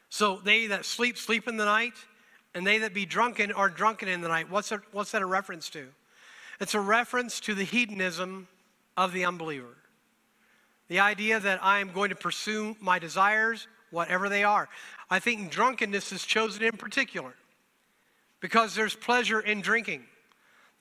[0.09, 1.93] So they that sleep, sleep in the night,
[2.55, 4.49] and they that be drunken are drunken in the night.
[4.49, 5.87] What's, that, what's that a reference to?
[6.59, 8.47] It's a reference to the hedonism
[8.97, 9.77] of the unbeliever.
[10.87, 14.69] The idea that I am going to pursue my desires, whatever they are.
[15.07, 17.35] I think drunkenness is chosen in particular
[18.41, 20.03] because there's pleasure in drinking.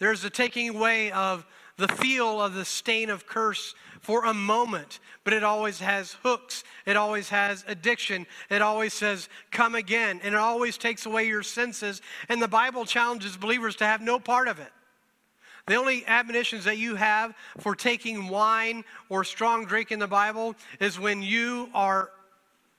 [0.00, 1.46] There's a taking away of
[1.76, 6.64] the feel of the stain of curse for a moment, but it always has hooks.
[6.86, 8.26] It always has addiction.
[8.50, 10.20] It always says, come again.
[10.22, 12.00] And it always takes away your senses.
[12.28, 14.72] And the Bible challenges believers to have no part of it.
[15.66, 20.56] The only admonitions that you have for taking wine or strong drink in the Bible
[20.80, 22.10] is when you are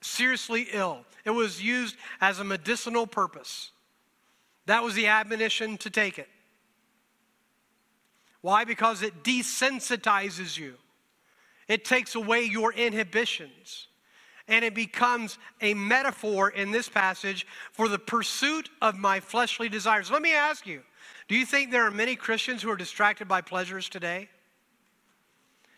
[0.01, 1.05] seriously ill.
[1.23, 3.71] It was used as a medicinal purpose.
[4.65, 6.29] That was the admonition to take it.
[8.41, 8.63] Why?
[8.63, 10.75] Because it desensitizes you,
[11.67, 13.87] it takes away your inhibitions.
[14.47, 20.11] and it becomes a metaphor in this passage for the pursuit of my fleshly desires.
[20.11, 20.81] Let me ask you
[21.27, 24.29] do you think there are many Christians who are distracted by pleasures today?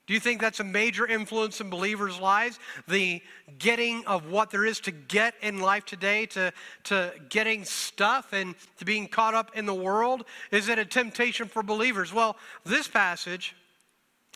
[0.05, 2.59] Do you think that's a major influence in believers' lives?
[2.89, 3.21] The
[3.57, 6.51] getting of what there is to get in life today, to,
[6.85, 10.25] to getting stuff and to being caught up in the world?
[10.51, 12.13] Is it a temptation for believers?
[12.13, 12.35] Well,
[12.65, 13.55] this passage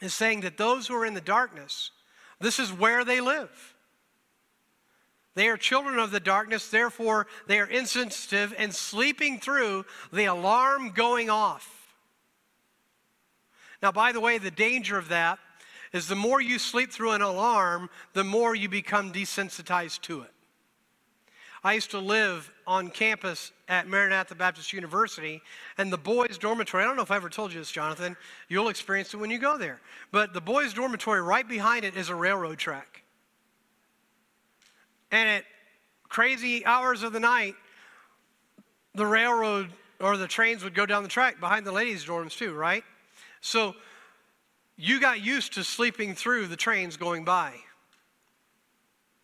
[0.01, 1.91] is saying that those who are in the darkness,
[2.39, 3.75] this is where they live.
[5.35, 10.91] They are children of the darkness, therefore, they are insensitive and sleeping through the alarm
[10.91, 11.93] going off.
[13.83, 15.39] Now, by the way, the danger of that
[15.93, 20.31] is the more you sleep through an alarm, the more you become desensitized to it.
[21.63, 25.41] I used to live on campus at Maranatha Baptist University,
[25.77, 28.15] and the boys' dormitory, I don't know if I ever told you this, Jonathan,
[28.47, 29.81] you'll experience it when you go there.
[30.11, 33.03] But the boys' dormitory, right behind it, is a railroad track.
[35.11, 35.43] And at
[36.07, 37.55] crazy hours of the night,
[38.93, 42.53] the railroad or the trains would go down the track behind the ladies' dorms, too,
[42.53, 42.83] right?
[43.41, 43.75] So
[44.77, 47.53] you got used to sleeping through the trains going by.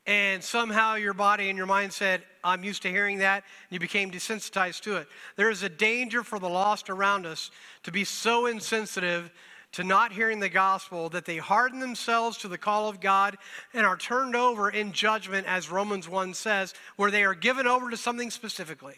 [0.06, 3.44] And somehow your body and your mind said, I'm used to hearing that.
[3.70, 5.08] And you became desensitized to it.
[5.38, 7.52] There is a danger for the lost around us
[7.84, 9.32] to be so insensitive
[9.74, 13.38] to not hearing the gospel that they harden themselves to the call of God
[13.74, 17.90] and are turned over in judgment, as Romans 1 says, where they are given over
[17.90, 18.98] to something specifically.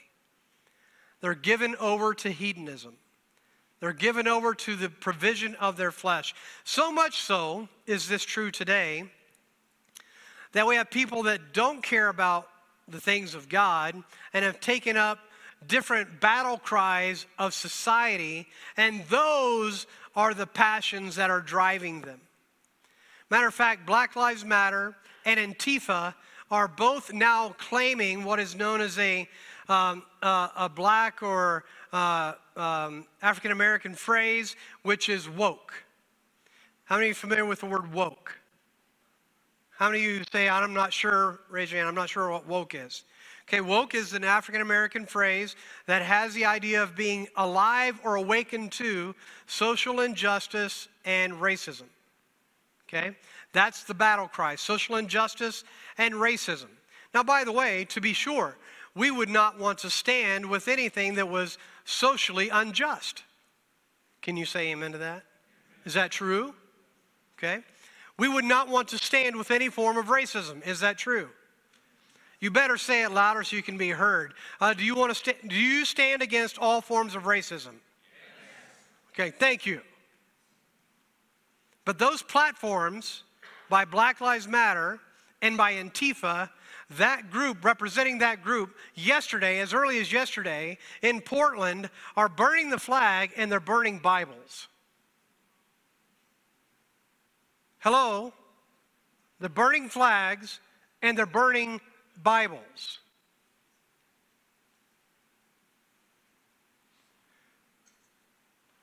[1.21, 2.97] They're given over to hedonism.
[3.79, 6.33] They're given over to the provision of their flesh.
[6.63, 9.05] So much so is this true today
[10.53, 12.47] that we have people that don't care about
[12.87, 14.01] the things of God
[14.33, 15.19] and have taken up
[15.67, 22.21] different battle cries of society, and those are the passions that are driving them.
[23.29, 26.13] Matter of fact, Black Lives Matter and Antifa
[26.51, 29.27] are both now claiming what is known as a,
[29.67, 35.73] um, uh, a black or uh, um, African American phrase, which is woke.
[36.85, 38.37] How many of you are familiar with the word woke?
[39.71, 42.47] How many of you say, I'm not sure, raise your hand, I'm not sure what
[42.47, 43.03] woke is?
[43.47, 48.15] Okay, woke is an African American phrase that has the idea of being alive or
[48.15, 49.13] awakened to
[49.45, 51.83] social injustice and racism.
[52.87, 53.15] Okay,
[53.53, 55.63] that's the battle cry social injustice
[55.97, 56.69] and racism.
[57.13, 58.55] Now, by the way, to be sure,
[58.95, 63.23] we would not want to stand with anything that was socially unjust.
[64.21, 65.23] Can you say amen to that?
[65.85, 66.53] Is that true?
[67.37, 67.61] Okay.
[68.17, 70.65] We would not want to stand with any form of racism.
[70.65, 71.29] Is that true?
[72.39, 74.33] You better say it louder so you can be heard.
[74.59, 77.73] Uh, do you want to sta- do you stand against all forms of racism?
[77.73, 79.13] Yes.
[79.13, 79.81] Okay, thank you.
[81.85, 83.23] But those platforms
[83.69, 84.99] by Black Lives Matter
[85.41, 86.49] and by Antifa
[86.91, 92.79] that group, representing that group, yesterday, as early as yesterday, in Portland, are burning the
[92.79, 94.67] flag and they're burning Bibles.
[97.79, 98.33] Hello?
[99.39, 100.59] They're burning flags
[101.01, 101.81] and they're burning
[102.21, 102.99] Bibles.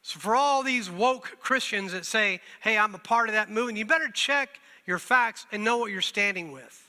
[0.02, 3.78] So, for all these woke Christians that say, hey, I'm a part of that movement,
[3.78, 6.81] you better check your facts and know what you're standing with.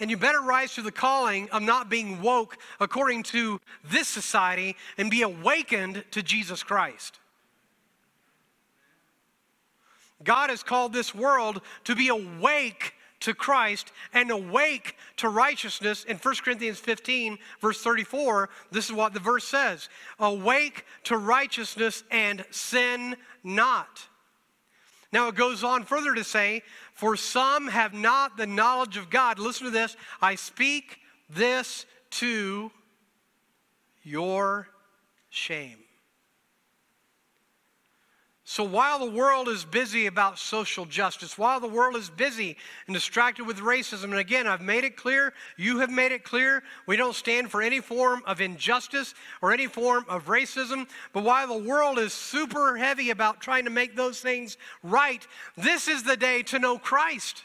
[0.00, 4.76] And you better rise to the calling of not being woke according to this society
[4.96, 7.18] and be awakened to Jesus Christ.
[10.24, 16.04] God has called this world to be awake to Christ and awake to righteousness.
[16.04, 22.04] In 1 Corinthians 15, verse 34, this is what the verse says Awake to righteousness
[22.10, 24.07] and sin not.
[25.12, 29.38] Now it goes on further to say, For some have not the knowledge of God.
[29.38, 29.96] Listen to this.
[30.20, 30.98] I speak
[31.30, 32.70] this to
[34.02, 34.68] your
[35.30, 35.78] shame.
[38.50, 42.56] So while the world is busy about social justice, while the world is busy
[42.86, 46.62] and distracted with racism, and again, I've made it clear, you have made it clear,
[46.86, 49.12] we don't stand for any form of injustice
[49.42, 50.88] or any form of racism.
[51.12, 55.24] But while the world is super heavy about trying to make those things right,
[55.58, 57.42] this is the day to know Christ.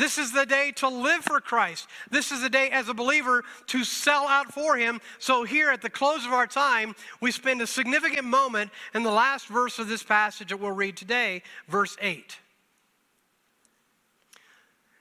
[0.00, 1.86] This is the day to live for Christ.
[2.10, 4.98] This is the day as a believer to sell out for Him.
[5.18, 9.10] So, here at the close of our time, we spend a significant moment in the
[9.10, 12.38] last verse of this passage that we'll read today, verse 8.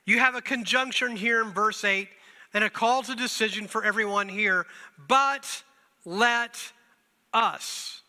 [0.03, 2.09] You have a conjunction here in verse 8
[2.53, 4.65] and a call to decision for everyone here.
[5.07, 5.63] But
[6.03, 6.73] let
[7.33, 8.01] us.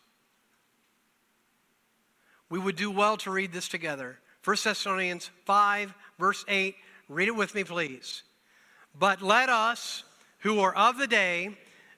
[2.49, 4.19] We would do well to read this together.
[4.43, 6.77] 1 Thessalonians 5 verse 8,
[7.09, 8.23] Read it with me, please.
[8.97, 10.05] But let us,
[10.41, 11.57] who are of the day,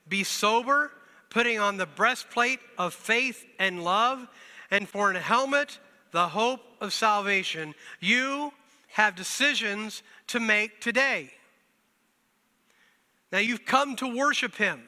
[0.09, 0.91] be sober,
[1.29, 4.27] putting on the breastplate of faith and love,
[4.71, 5.79] and for an helmet,
[6.13, 7.75] the hope of salvation.
[8.01, 8.53] You
[8.89, 11.31] have decisions to make today.
[13.31, 14.83] Now, you've come to worship Him.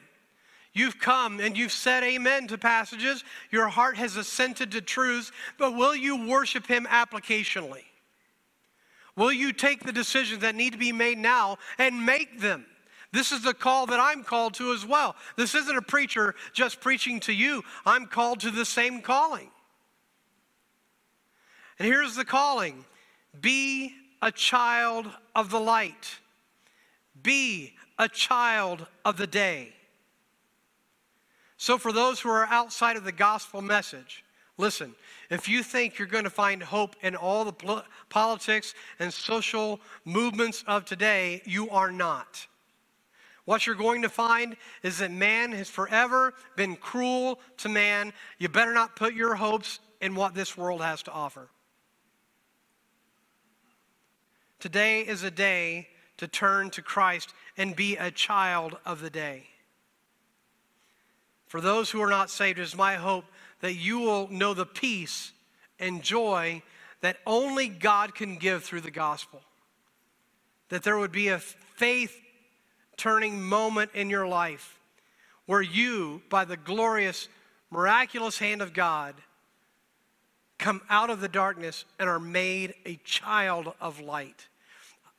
[0.73, 3.23] You've come and you've said amen to passages.
[3.49, 7.83] Your heart has assented to truths, but will you worship Him applicationally?
[9.15, 12.65] Will you take the decisions that need to be made now and make them?
[13.11, 15.15] This is the call that I'm called to as well.
[15.37, 19.49] This isn't a preacher just preaching to you, I'm called to the same calling.
[21.79, 22.83] And here's the calling
[23.39, 26.17] be a child of the light,
[27.21, 29.73] be a child of the day.
[31.57, 34.25] So, for those who are outside of the gospel message,
[34.57, 34.93] listen,
[35.29, 40.63] if you think you're going to find hope in all the politics and social movements
[40.67, 42.47] of today, you are not.
[43.45, 48.11] What you're going to find is that man has forever been cruel to man.
[48.39, 51.49] You better not put your hopes in what this world has to offer.
[54.59, 59.43] Today is a day to turn to Christ and be a child of the day.
[61.45, 63.25] For those who are not saved, it is my hope
[63.65, 65.31] that you will know the peace
[65.79, 66.61] and joy
[67.01, 69.41] that only God can give through the gospel.
[70.69, 72.15] That there would be a faith
[72.95, 74.77] turning moment in your life
[75.47, 77.27] where you, by the glorious,
[77.71, 79.15] miraculous hand of God,
[80.59, 84.47] come out of the darkness and are made a child of light.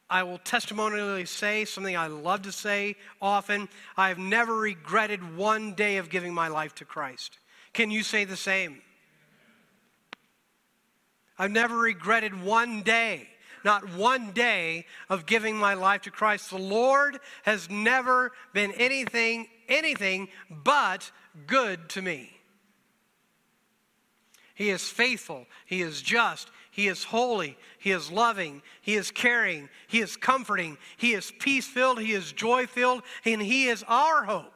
[0.08, 3.68] I will testimonially say something I love to say often.
[3.96, 7.40] I have never regretted one day of giving my life to Christ.
[7.76, 8.80] Can you say the same?
[11.38, 13.28] I've never regretted one day,
[13.66, 16.48] not one day of giving my life to Christ.
[16.48, 21.10] The Lord has never been anything, anything but
[21.46, 22.30] good to me.
[24.54, 25.44] He is faithful.
[25.66, 26.50] He is just.
[26.70, 27.58] He is holy.
[27.78, 28.62] He is loving.
[28.80, 29.68] He is caring.
[29.86, 30.78] He is comforting.
[30.96, 32.00] He is peace filled.
[32.00, 33.02] He is joy filled.
[33.26, 34.55] And He is our hope.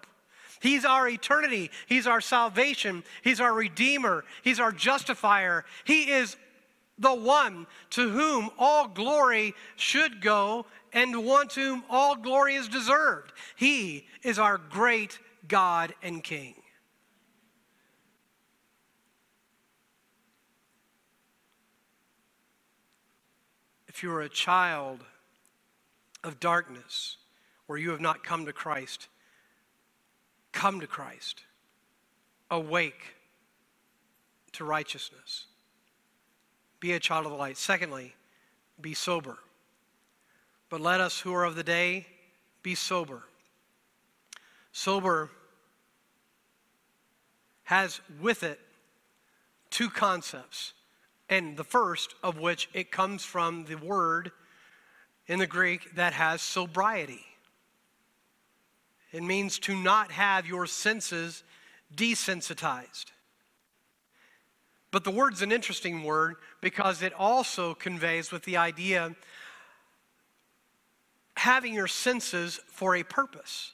[0.61, 1.71] He's our eternity.
[1.87, 3.03] He's our salvation.
[3.23, 4.25] He's our Redeemer.
[4.43, 5.65] He's our justifier.
[5.85, 6.37] He is
[6.99, 12.69] the one to whom all glory should go and one to whom all glory is
[12.69, 13.33] deserved.
[13.57, 16.55] He is our great God and King.
[24.01, 25.05] if you are a child
[26.25, 27.19] of darkness
[27.69, 29.09] or you have not come to Christ,
[30.53, 31.43] come to Christ.
[32.51, 33.15] Awake
[34.53, 35.47] to righteousness.
[36.81, 37.57] Be a child of the light.
[37.57, 38.15] Secondly,
[38.81, 39.39] be sober.
[40.69, 42.07] But let us who are of the day
[42.63, 43.23] be sober.
[44.73, 45.31] Sober
[47.65, 48.59] has with it
[49.71, 50.73] two concepts
[51.29, 54.33] and the first of which it comes from the word
[55.27, 57.25] in the Greek that has sobriety.
[59.13, 61.43] It means to not have your senses
[61.95, 63.07] desensitized.
[64.91, 69.15] But the word's an interesting word because it also conveys with the idea
[71.37, 73.73] having your senses for a purpose.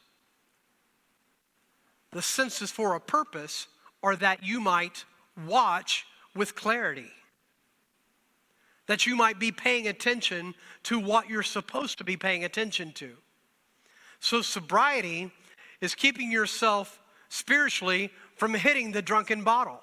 [2.13, 3.67] The senses for a purpose
[4.03, 5.05] are that you might
[5.47, 7.11] watch with clarity
[8.87, 13.17] that you might be paying attention to what you're supposed to be paying attention to.
[14.27, 15.31] So, sobriety
[15.81, 19.81] is keeping yourself spiritually from hitting the drunken bottle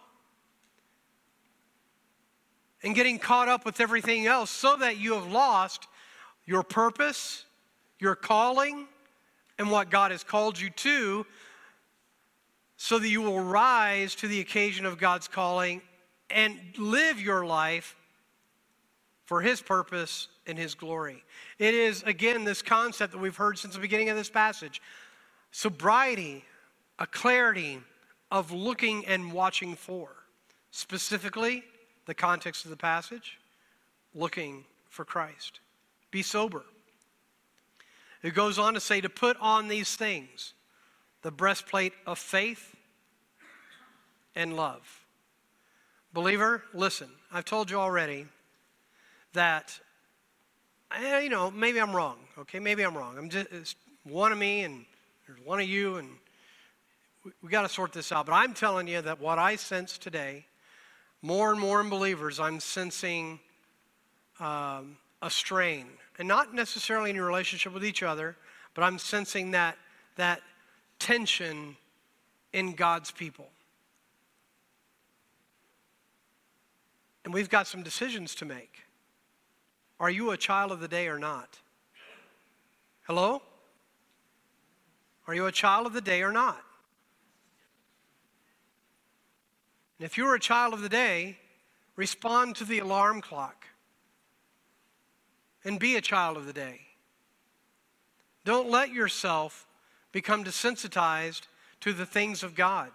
[2.83, 5.87] and getting caught up with everything else so that you have lost
[6.45, 7.45] your purpose,
[7.99, 8.85] your calling,
[9.57, 11.25] and what God has called you to,
[12.75, 15.81] so that you will rise to the occasion of God's calling
[16.29, 17.95] and live your life
[19.23, 21.23] for His purpose and His glory.
[21.63, 24.81] It is, again, this concept that we've heard since the beginning of this passage
[25.51, 26.43] sobriety,
[26.99, 27.79] a clarity
[28.29, 30.09] of looking and watching for.
[30.71, 31.63] Specifically,
[32.05, 33.39] the context of the passage,
[34.13, 35.61] looking for Christ.
[36.11, 36.65] Be sober.
[38.23, 40.55] It goes on to say to put on these things
[41.21, 42.75] the breastplate of faith
[44.35, 45.05] and love.
[46.11, 48.25] Believer, listen, I've told you already
[49.31, 49.79] that,
[50.95, 52.59] eh, you know, maybe I'm wrong, okay?
[52.59, 53.17] Maybe I'm wrong.
[53.17, 54.85] I'm just, one of me and
[55.27, 56.09] there's one of you, and
[57.23, 58.25] we, we got to sort this out.
[58.25, 60.45] But I'm telling you that what I sense today,
[61.21, 63.39] more and more in believers, I'm sensing
[64.39, 65.87] um, a strain
[66.19, 68.35] and not necessarily in your relationship with each other,
[68.73, 69.77] but I'm sensing that,
[70.15, 70.41] that
[70.99, 71.75] tension
[72.51, 73.47] in God's people.
[77.25, 78.82] And we've got some decisions to make.
[80.03, 81.61] Are you a child of the day or not?
[83.03, 83.41] Hello?
[85.25, 86.61] Are you a child of the day or not?
[89.97, 91.37] And if you're a child of the day,
[91.95, 93.65] respond to the alarm clock
[95.63, 96.81] and be a child of the day.
[98.43, 99.65] Don't let yourself
[100.11, 101.43] become desensitized
[101.79, 102.91] to the things of God.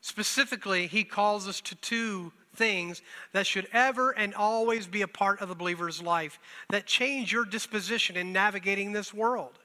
[0.00, 3.00] Specifically, he calls us to two things
[3.32, 6.38] that should ever and always be a part of the believer's life
[6.68, 9.58] that change your disposition in navigating this world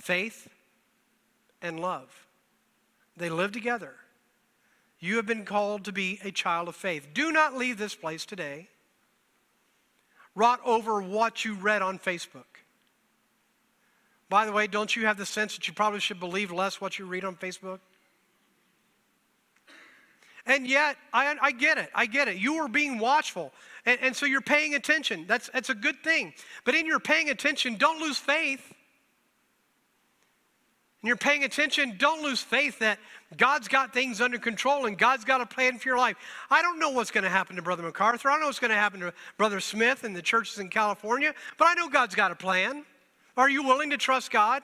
[0.00, 0.48] faith
[1.62, 2.26] and love.
[3.16, 3.94] They live together.
[5.00, 7.08] You have been called to be a child of faith.
[7.14, 8.68] Do not leave this place today
[10.34, 12.44] wrought over what you read on Facebook.
[14.28, 16.98] By the way, don't you have the sense that you probably should believe less what
[16.98, 17.80] you read on Facebook?
[20.46, 21.90] And yet, I, I get it.
[21.94, 22.36] I get it.
[22.36, 23.52] You are being watchful.
[23.84, 25.24] And, and so you're paying attention.
[25.26, 26.34] That's, that's a good thing.
[26.64, 28.62] But in your paying attention, don't lose faith.
[31.02, 32.98] And you're paying attention, don't lose faith that
[33.36, 36.16] God's got things under control and God's got a plan for your life.
[36.50, 38.28] I don't know what's going to happen to Brother MacArthur.
[38.28, 41.34] I don't know what's going to happen to Brother Smith and the churches in California,
[41.58, 42.84] but I know God's got a plan.
[43.36, 44.62] Are you willing to trust God?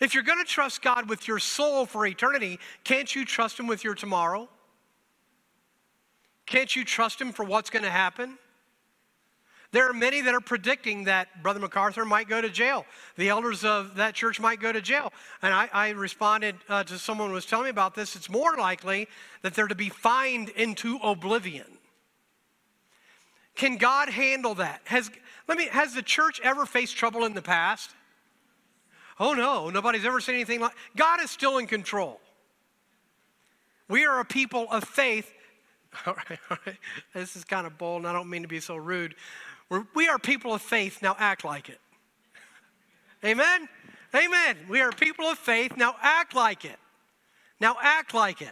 [0.00, 3.68] If you're going to trust God with your soul for eternity, can't you trust Him
[3.68, 4.48] with your tomorrow?
[6.46, 8.38] Can't you trust Him for what's going to happen?
[9.72, 12.84] There are many that are predicting that Brother MacArthur might go to jail.
[13.16, 15.14] The elders of that church might go to jail.
[15.40, 18.14] And I, I responded uh, to someone who was telling me about this.
[18.14, 19.08] It's more likely
[19.40, 21.78] that they're to be fined into oblivion.
[23.54, 24.82] Can God handle that?
[24.84, 25.10] Has,
[25.48, 27.90] let me, has the church ever faced trouble in the past?
[29.18, 32.20] Oh no, nobody's ever seen anything like God is still in control.
[33.88, 35.32] We are a people of faith.
[36.06, 36.76] All right, all right.
[37.12, 39.14] This is kind of bold, and I don't mean to be so rude.
[39.68, 41.80] We're, we are people of faith, now act like it.
[43.24, 43.68] Amen?
[44.14, 44.56] Amen.
[44.68, 46.78] We are people of faith, now act like it.
[47.60, 48.48] Now act like it.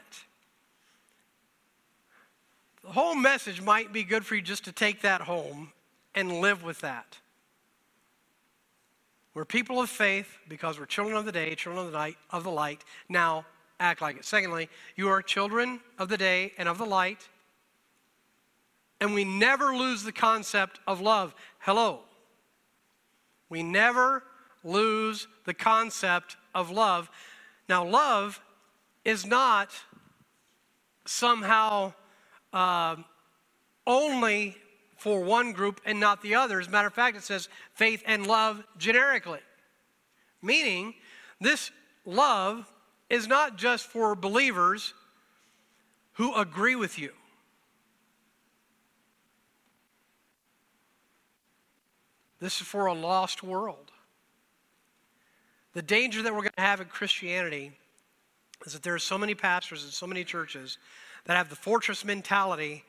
[2.82, 5.72] The whole message might be good for you just to take that home
[6.14, 7.18] and live with that.
[9.34, 12.45] We're people of faith because we're children of the day, children of the night, of
[12.45, 12.84] the light.
[13.09, 13.45] Now
[13.81, 14.24] act like it.
[14.24, 17.28] Secondly, you are children of the day and of the light
[19.01, 21.35] and we never lose the concept of love.
[21.61, 22.01] Hello.
[23.49, 24.22] We never
[24.62, 27.11] lose the concept of love.
[27.68, 28.41] Now, love
[29.05, 29.70] is not
[31.07, 31.95] somehow
[32.53, 32.97] uh,
[33.87, 34.57] only
[34.97, 36.61] for one group and not the other.
[36.61, 39.41] As a matter of fact, it says faith and love generically,
[40.43, 40.95] meaning
[41.41, 41.70] this
[42.05, 42.70] love
[43.11, 44.95] is not just for believers
[46.15, 47.11] who agree with you.
[52.41, 53.91] This is for a lost world.
[55.75, 57.73] The danger that we're going to have in Christianity
[58.65, 60.79] is that there are so many pastors and so many churches
[61.27, 62.85] that have the fortress mentality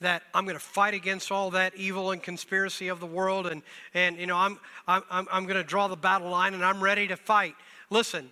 [0.00, 3.62] that I'm going to fight against all that evil and conspiracy of the world, and,
[3.94, 7.06] and you know, I'm, I'm, I'm going to draw the battle line and I'm ready
[7.08, 7.54] to fight.
[7.88, 8.30] Listen,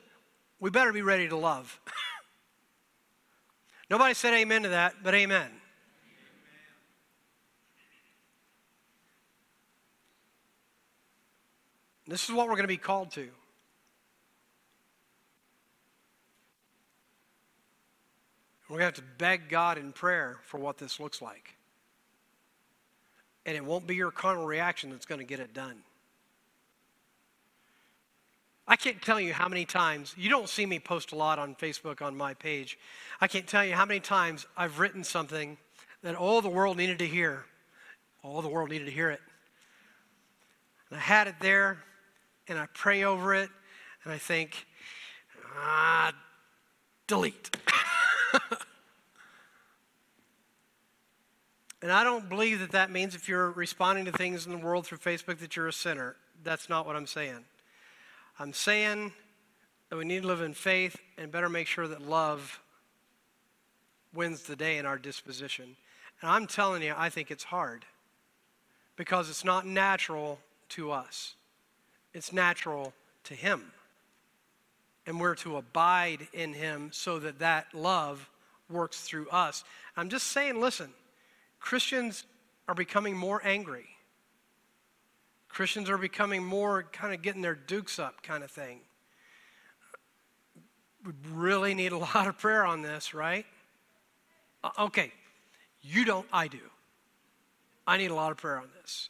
[0.61, 1.81] we better be ready to love.
[3.91, 5.51] Nobody said amen to that, but amen.
[12.07, 13.29] This is what we're going to be called to.
[18.69, 21.57] We're going to have to beg God in prayer for what this looks like.
[23.45, 25.83] And it won't be your carnal reaction that's going to get it done.
[28.71, 31.57] I can't tell you how many times, you don't see me post a lot on
[31.57, 32.79] Facebook on my page.
[33.21, 35.59] I can't tell you how many times I've written something
[36.05, 37.45] that all the world needed to hear.
[38.23, 39.19] All the world needed to hear it.
[40.89, 41.79] And I had it there,
[42.47, 43.51] and I pray over it
[44.05, 44.65] and I think,
[45.57, 46.13] ah,
[47.09, 47.57] delete.
[51.83, 54.87] and I don't believe that that means if you're responding to things in the world
[54.87, 56.15] through Facebook that you're a sinner.
[56.45, 57.45] That's not what I'm saying.
[58.41, 59.13] I'm saying
[59.89, 62.61] that we need to live in faith and better make sure that love
[64.13, 65.77] wins the day in our disposition.
[66.21, 67.85] And I'm telling you, I think it's hard
[68.97, 71.35] because it's not natural to us
[72.13, 72.93] it's natural
[73.25, 73.73] to Him.
[75.07, 78.29] And we're to abide in Him so that that love
[78.69, 79.65] works through us.
[79.97, 80.91] I'm just saying, listen,
[81.59, 82.25] Christians
[82.69, 83.89] are becoming more angry.
[85.51, 88.81] Christians are becoming more kind of getting their dukes up kind of thing.
[91.05, 93.47] We really need a lot of prayer on this, right?
[94.79, 95.13] Okay,
[95.83, 96.61] you don't, I do.
[97.87, 99.09] I need a lot of prayer on this.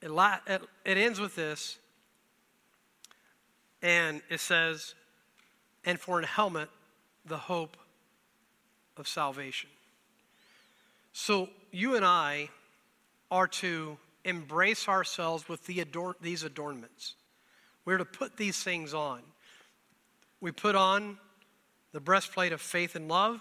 [0.00, 0.10] It,
[0.46, 1.78] it, it ends with this,
[3.82, 4.94] and it says,
[5.84, 6.70] and for an helmet,
[7.26, 7.76] the hope
[8.96, 9.68] of salvation.
[11.12, 12.48] So you and I
[13.30, 17.14] are to embrace ourselves with the adorn- these adornments.
[17.84, 19.22] We're to put these things on.
[20.40, 21.18] We put on
[21.92, 23.40] the breastplate of faith and love,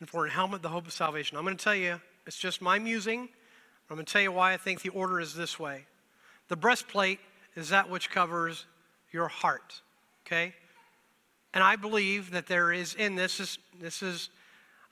[0.00, 1.36] and for a helmet, the hope of salvation.
[1.36, 3.28] I'm going to tell you, it's just my musing.
[3.88, 5.84] I'm going to tell you why I think the order is this way.
[6.48, 7.20] The breastplate
[7.54, 8.66] is that which covers
[9.12, 9.80] your heart,
[10.26, 10.54] okay?
[11.52, 14.30] And I believe that there is in this, is, this is,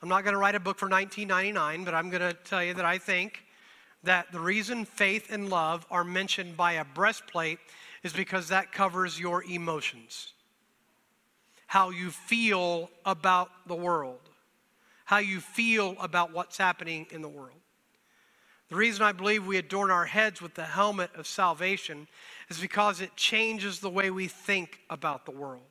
[0.01, 2.73] I'm not going to write a book for 1999, but I'm going to tell you
[2.75, 3.43] that I think
[4.03, 7.59] that the reason faith and love are mentioned by a breastplate
[8.03, 10.33] is because that covers your emotions,
[11.67, 14.29] how you feel about the world,
[15.05, 17.59] how you feel about what's happening in the world.
[18.69, 22.07] The reason I believe we adorn our heads with the helmet of salvation
[22.49, 25.63] is because it changes the way we think about the world.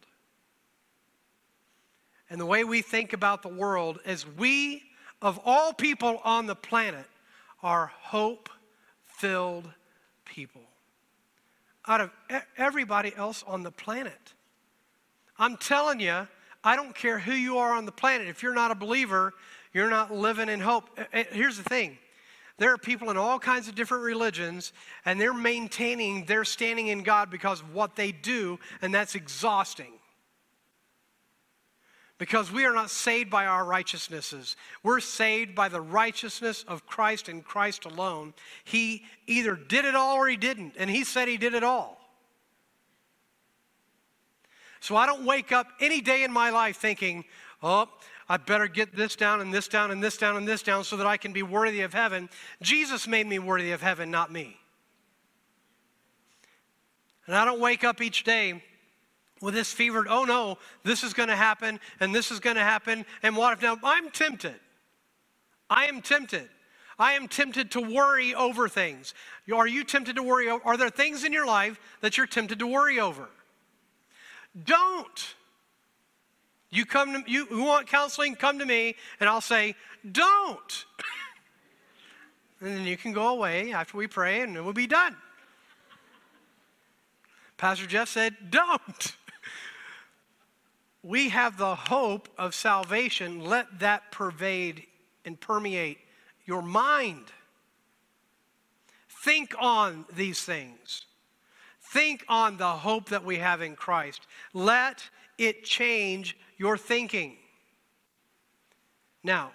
[2.29, 4.83] And the way we think about the world is we,
[5.23, 7.07] of all people on the planet,
[7.63, 8.49] are hope
[9.05, 9.69] filled
[10.25, 10.63] people.
[11.87, 12.11] Out of
[12.57, 14.35] everybody else on the planet.
[15.39, 16.29] I'm telling you,
[16.63, 18.29] I don't care who you are on the planet.
[18.29, 19.33] If you're not a believer,
[19.73, 20.91] you're not living in hope.
[20.97, 21.99] Eh, eh, here's the thing
[22.59, 24.73] there are people in all kinds of different religions,
[25.05, 29.93] and they're maintaining their standing in God because of what they do, and that's exhausting.
[32.19, 34.57] Because we are not saved by our righteousnesses.
[34.83, 38.35] We're saved by the righteousness of Christ and Christ alone.
[38.65, 42.01] He either did it all or he didn't, and he said he did it all.
[44.81, 47.25] So I don't wake up any day in my life thinking,
[47.63, 47.89] oh,
[48.29, 50.97] I better get this down and this down and this down and this down so
[50.97, 52.29] that I can be worthy of heaven.
[52.61, 54.57] Jesus made me worthy of heaven, not me.
[57.27, 58.63] And I don't wake up each day
[59.41, 62.63] with this fevered, oh no, this is going to happen and this is going to
[62.63, 63.05] happen.
[63.23, 63.79] And what if now?
[63.83, 64.57] I'm tempted.
[65.71, 66.49] I am tempted.
[66.99, 69.15] I am tempted to worry over things.
[69.55, 70.49] Are you tempted to worry?
[70.49, 73.29] Are there things in your life that you're tempted to worry over?
[74.65, 75.35] Don't.
[76.71, 79.75] You come to you who want counseling, come to me, and I'll say,
[80.11, 80.85] don't.
[82.61, 85.17] and then you can go away after we pray and it will be done.
[87.57, 89.17] Pastor Jeff said, don't
[91.03, 94.85] we have the hope of salvation, let that pervade
[95.25, 95.99] and permeate
[96.45, 97.27] your mind.
[99.09, 101.05] Think on these things.
[101.81, 104.27] Think on the hope that we have in Christ.
[104.53, 107.37] Let it change your thinking.
[109.23, 109.53] Now,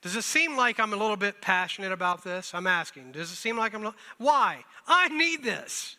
[0.00, 2.54] does it seem like I'm a little bit passionate about this?
[2.54, 3.12] I'm asking.
[3.12, 4.64] Does it seem like I'm why?
[4.86, 5.96] I need this.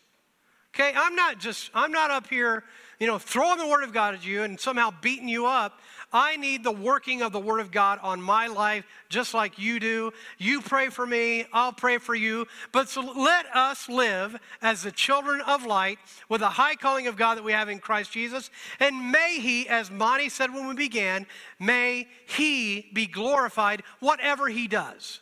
[0.74, 2.64] Okay, I'm not just I'm not up here
[3.00, 5.80] you know, throwing the Word of God at you and somehow beating you up.
[6.12, 9.80] I need the working of the Word of God on my life just like you
[9.80, 10.12] do.
[10.36, 12.46] You pray for me, I'll pray for you.
[12.72, 15.98] But so let us live as the children of light
[16.28, 18.50] with the high calling of God that we have in Christ Jesus.
[18.80, 21.26] And may He, as Monty said when we began,
[21.58, 25.20] may He be glorified whatever He does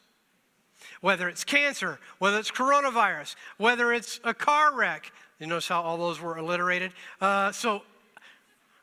[1.00, 5.96] whether it's cancer, whether it's coronavirus, whether it's a car wreck, you notice how all
[5.96, 6.92] those were alliterated?
[7.20, 7.82] Uh, so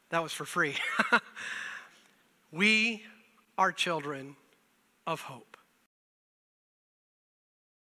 [0.10, 0.76] that was for free.
[2.52, 3.04] we
[3.58, 4.36] are children
[5.06, 5.55] of hope.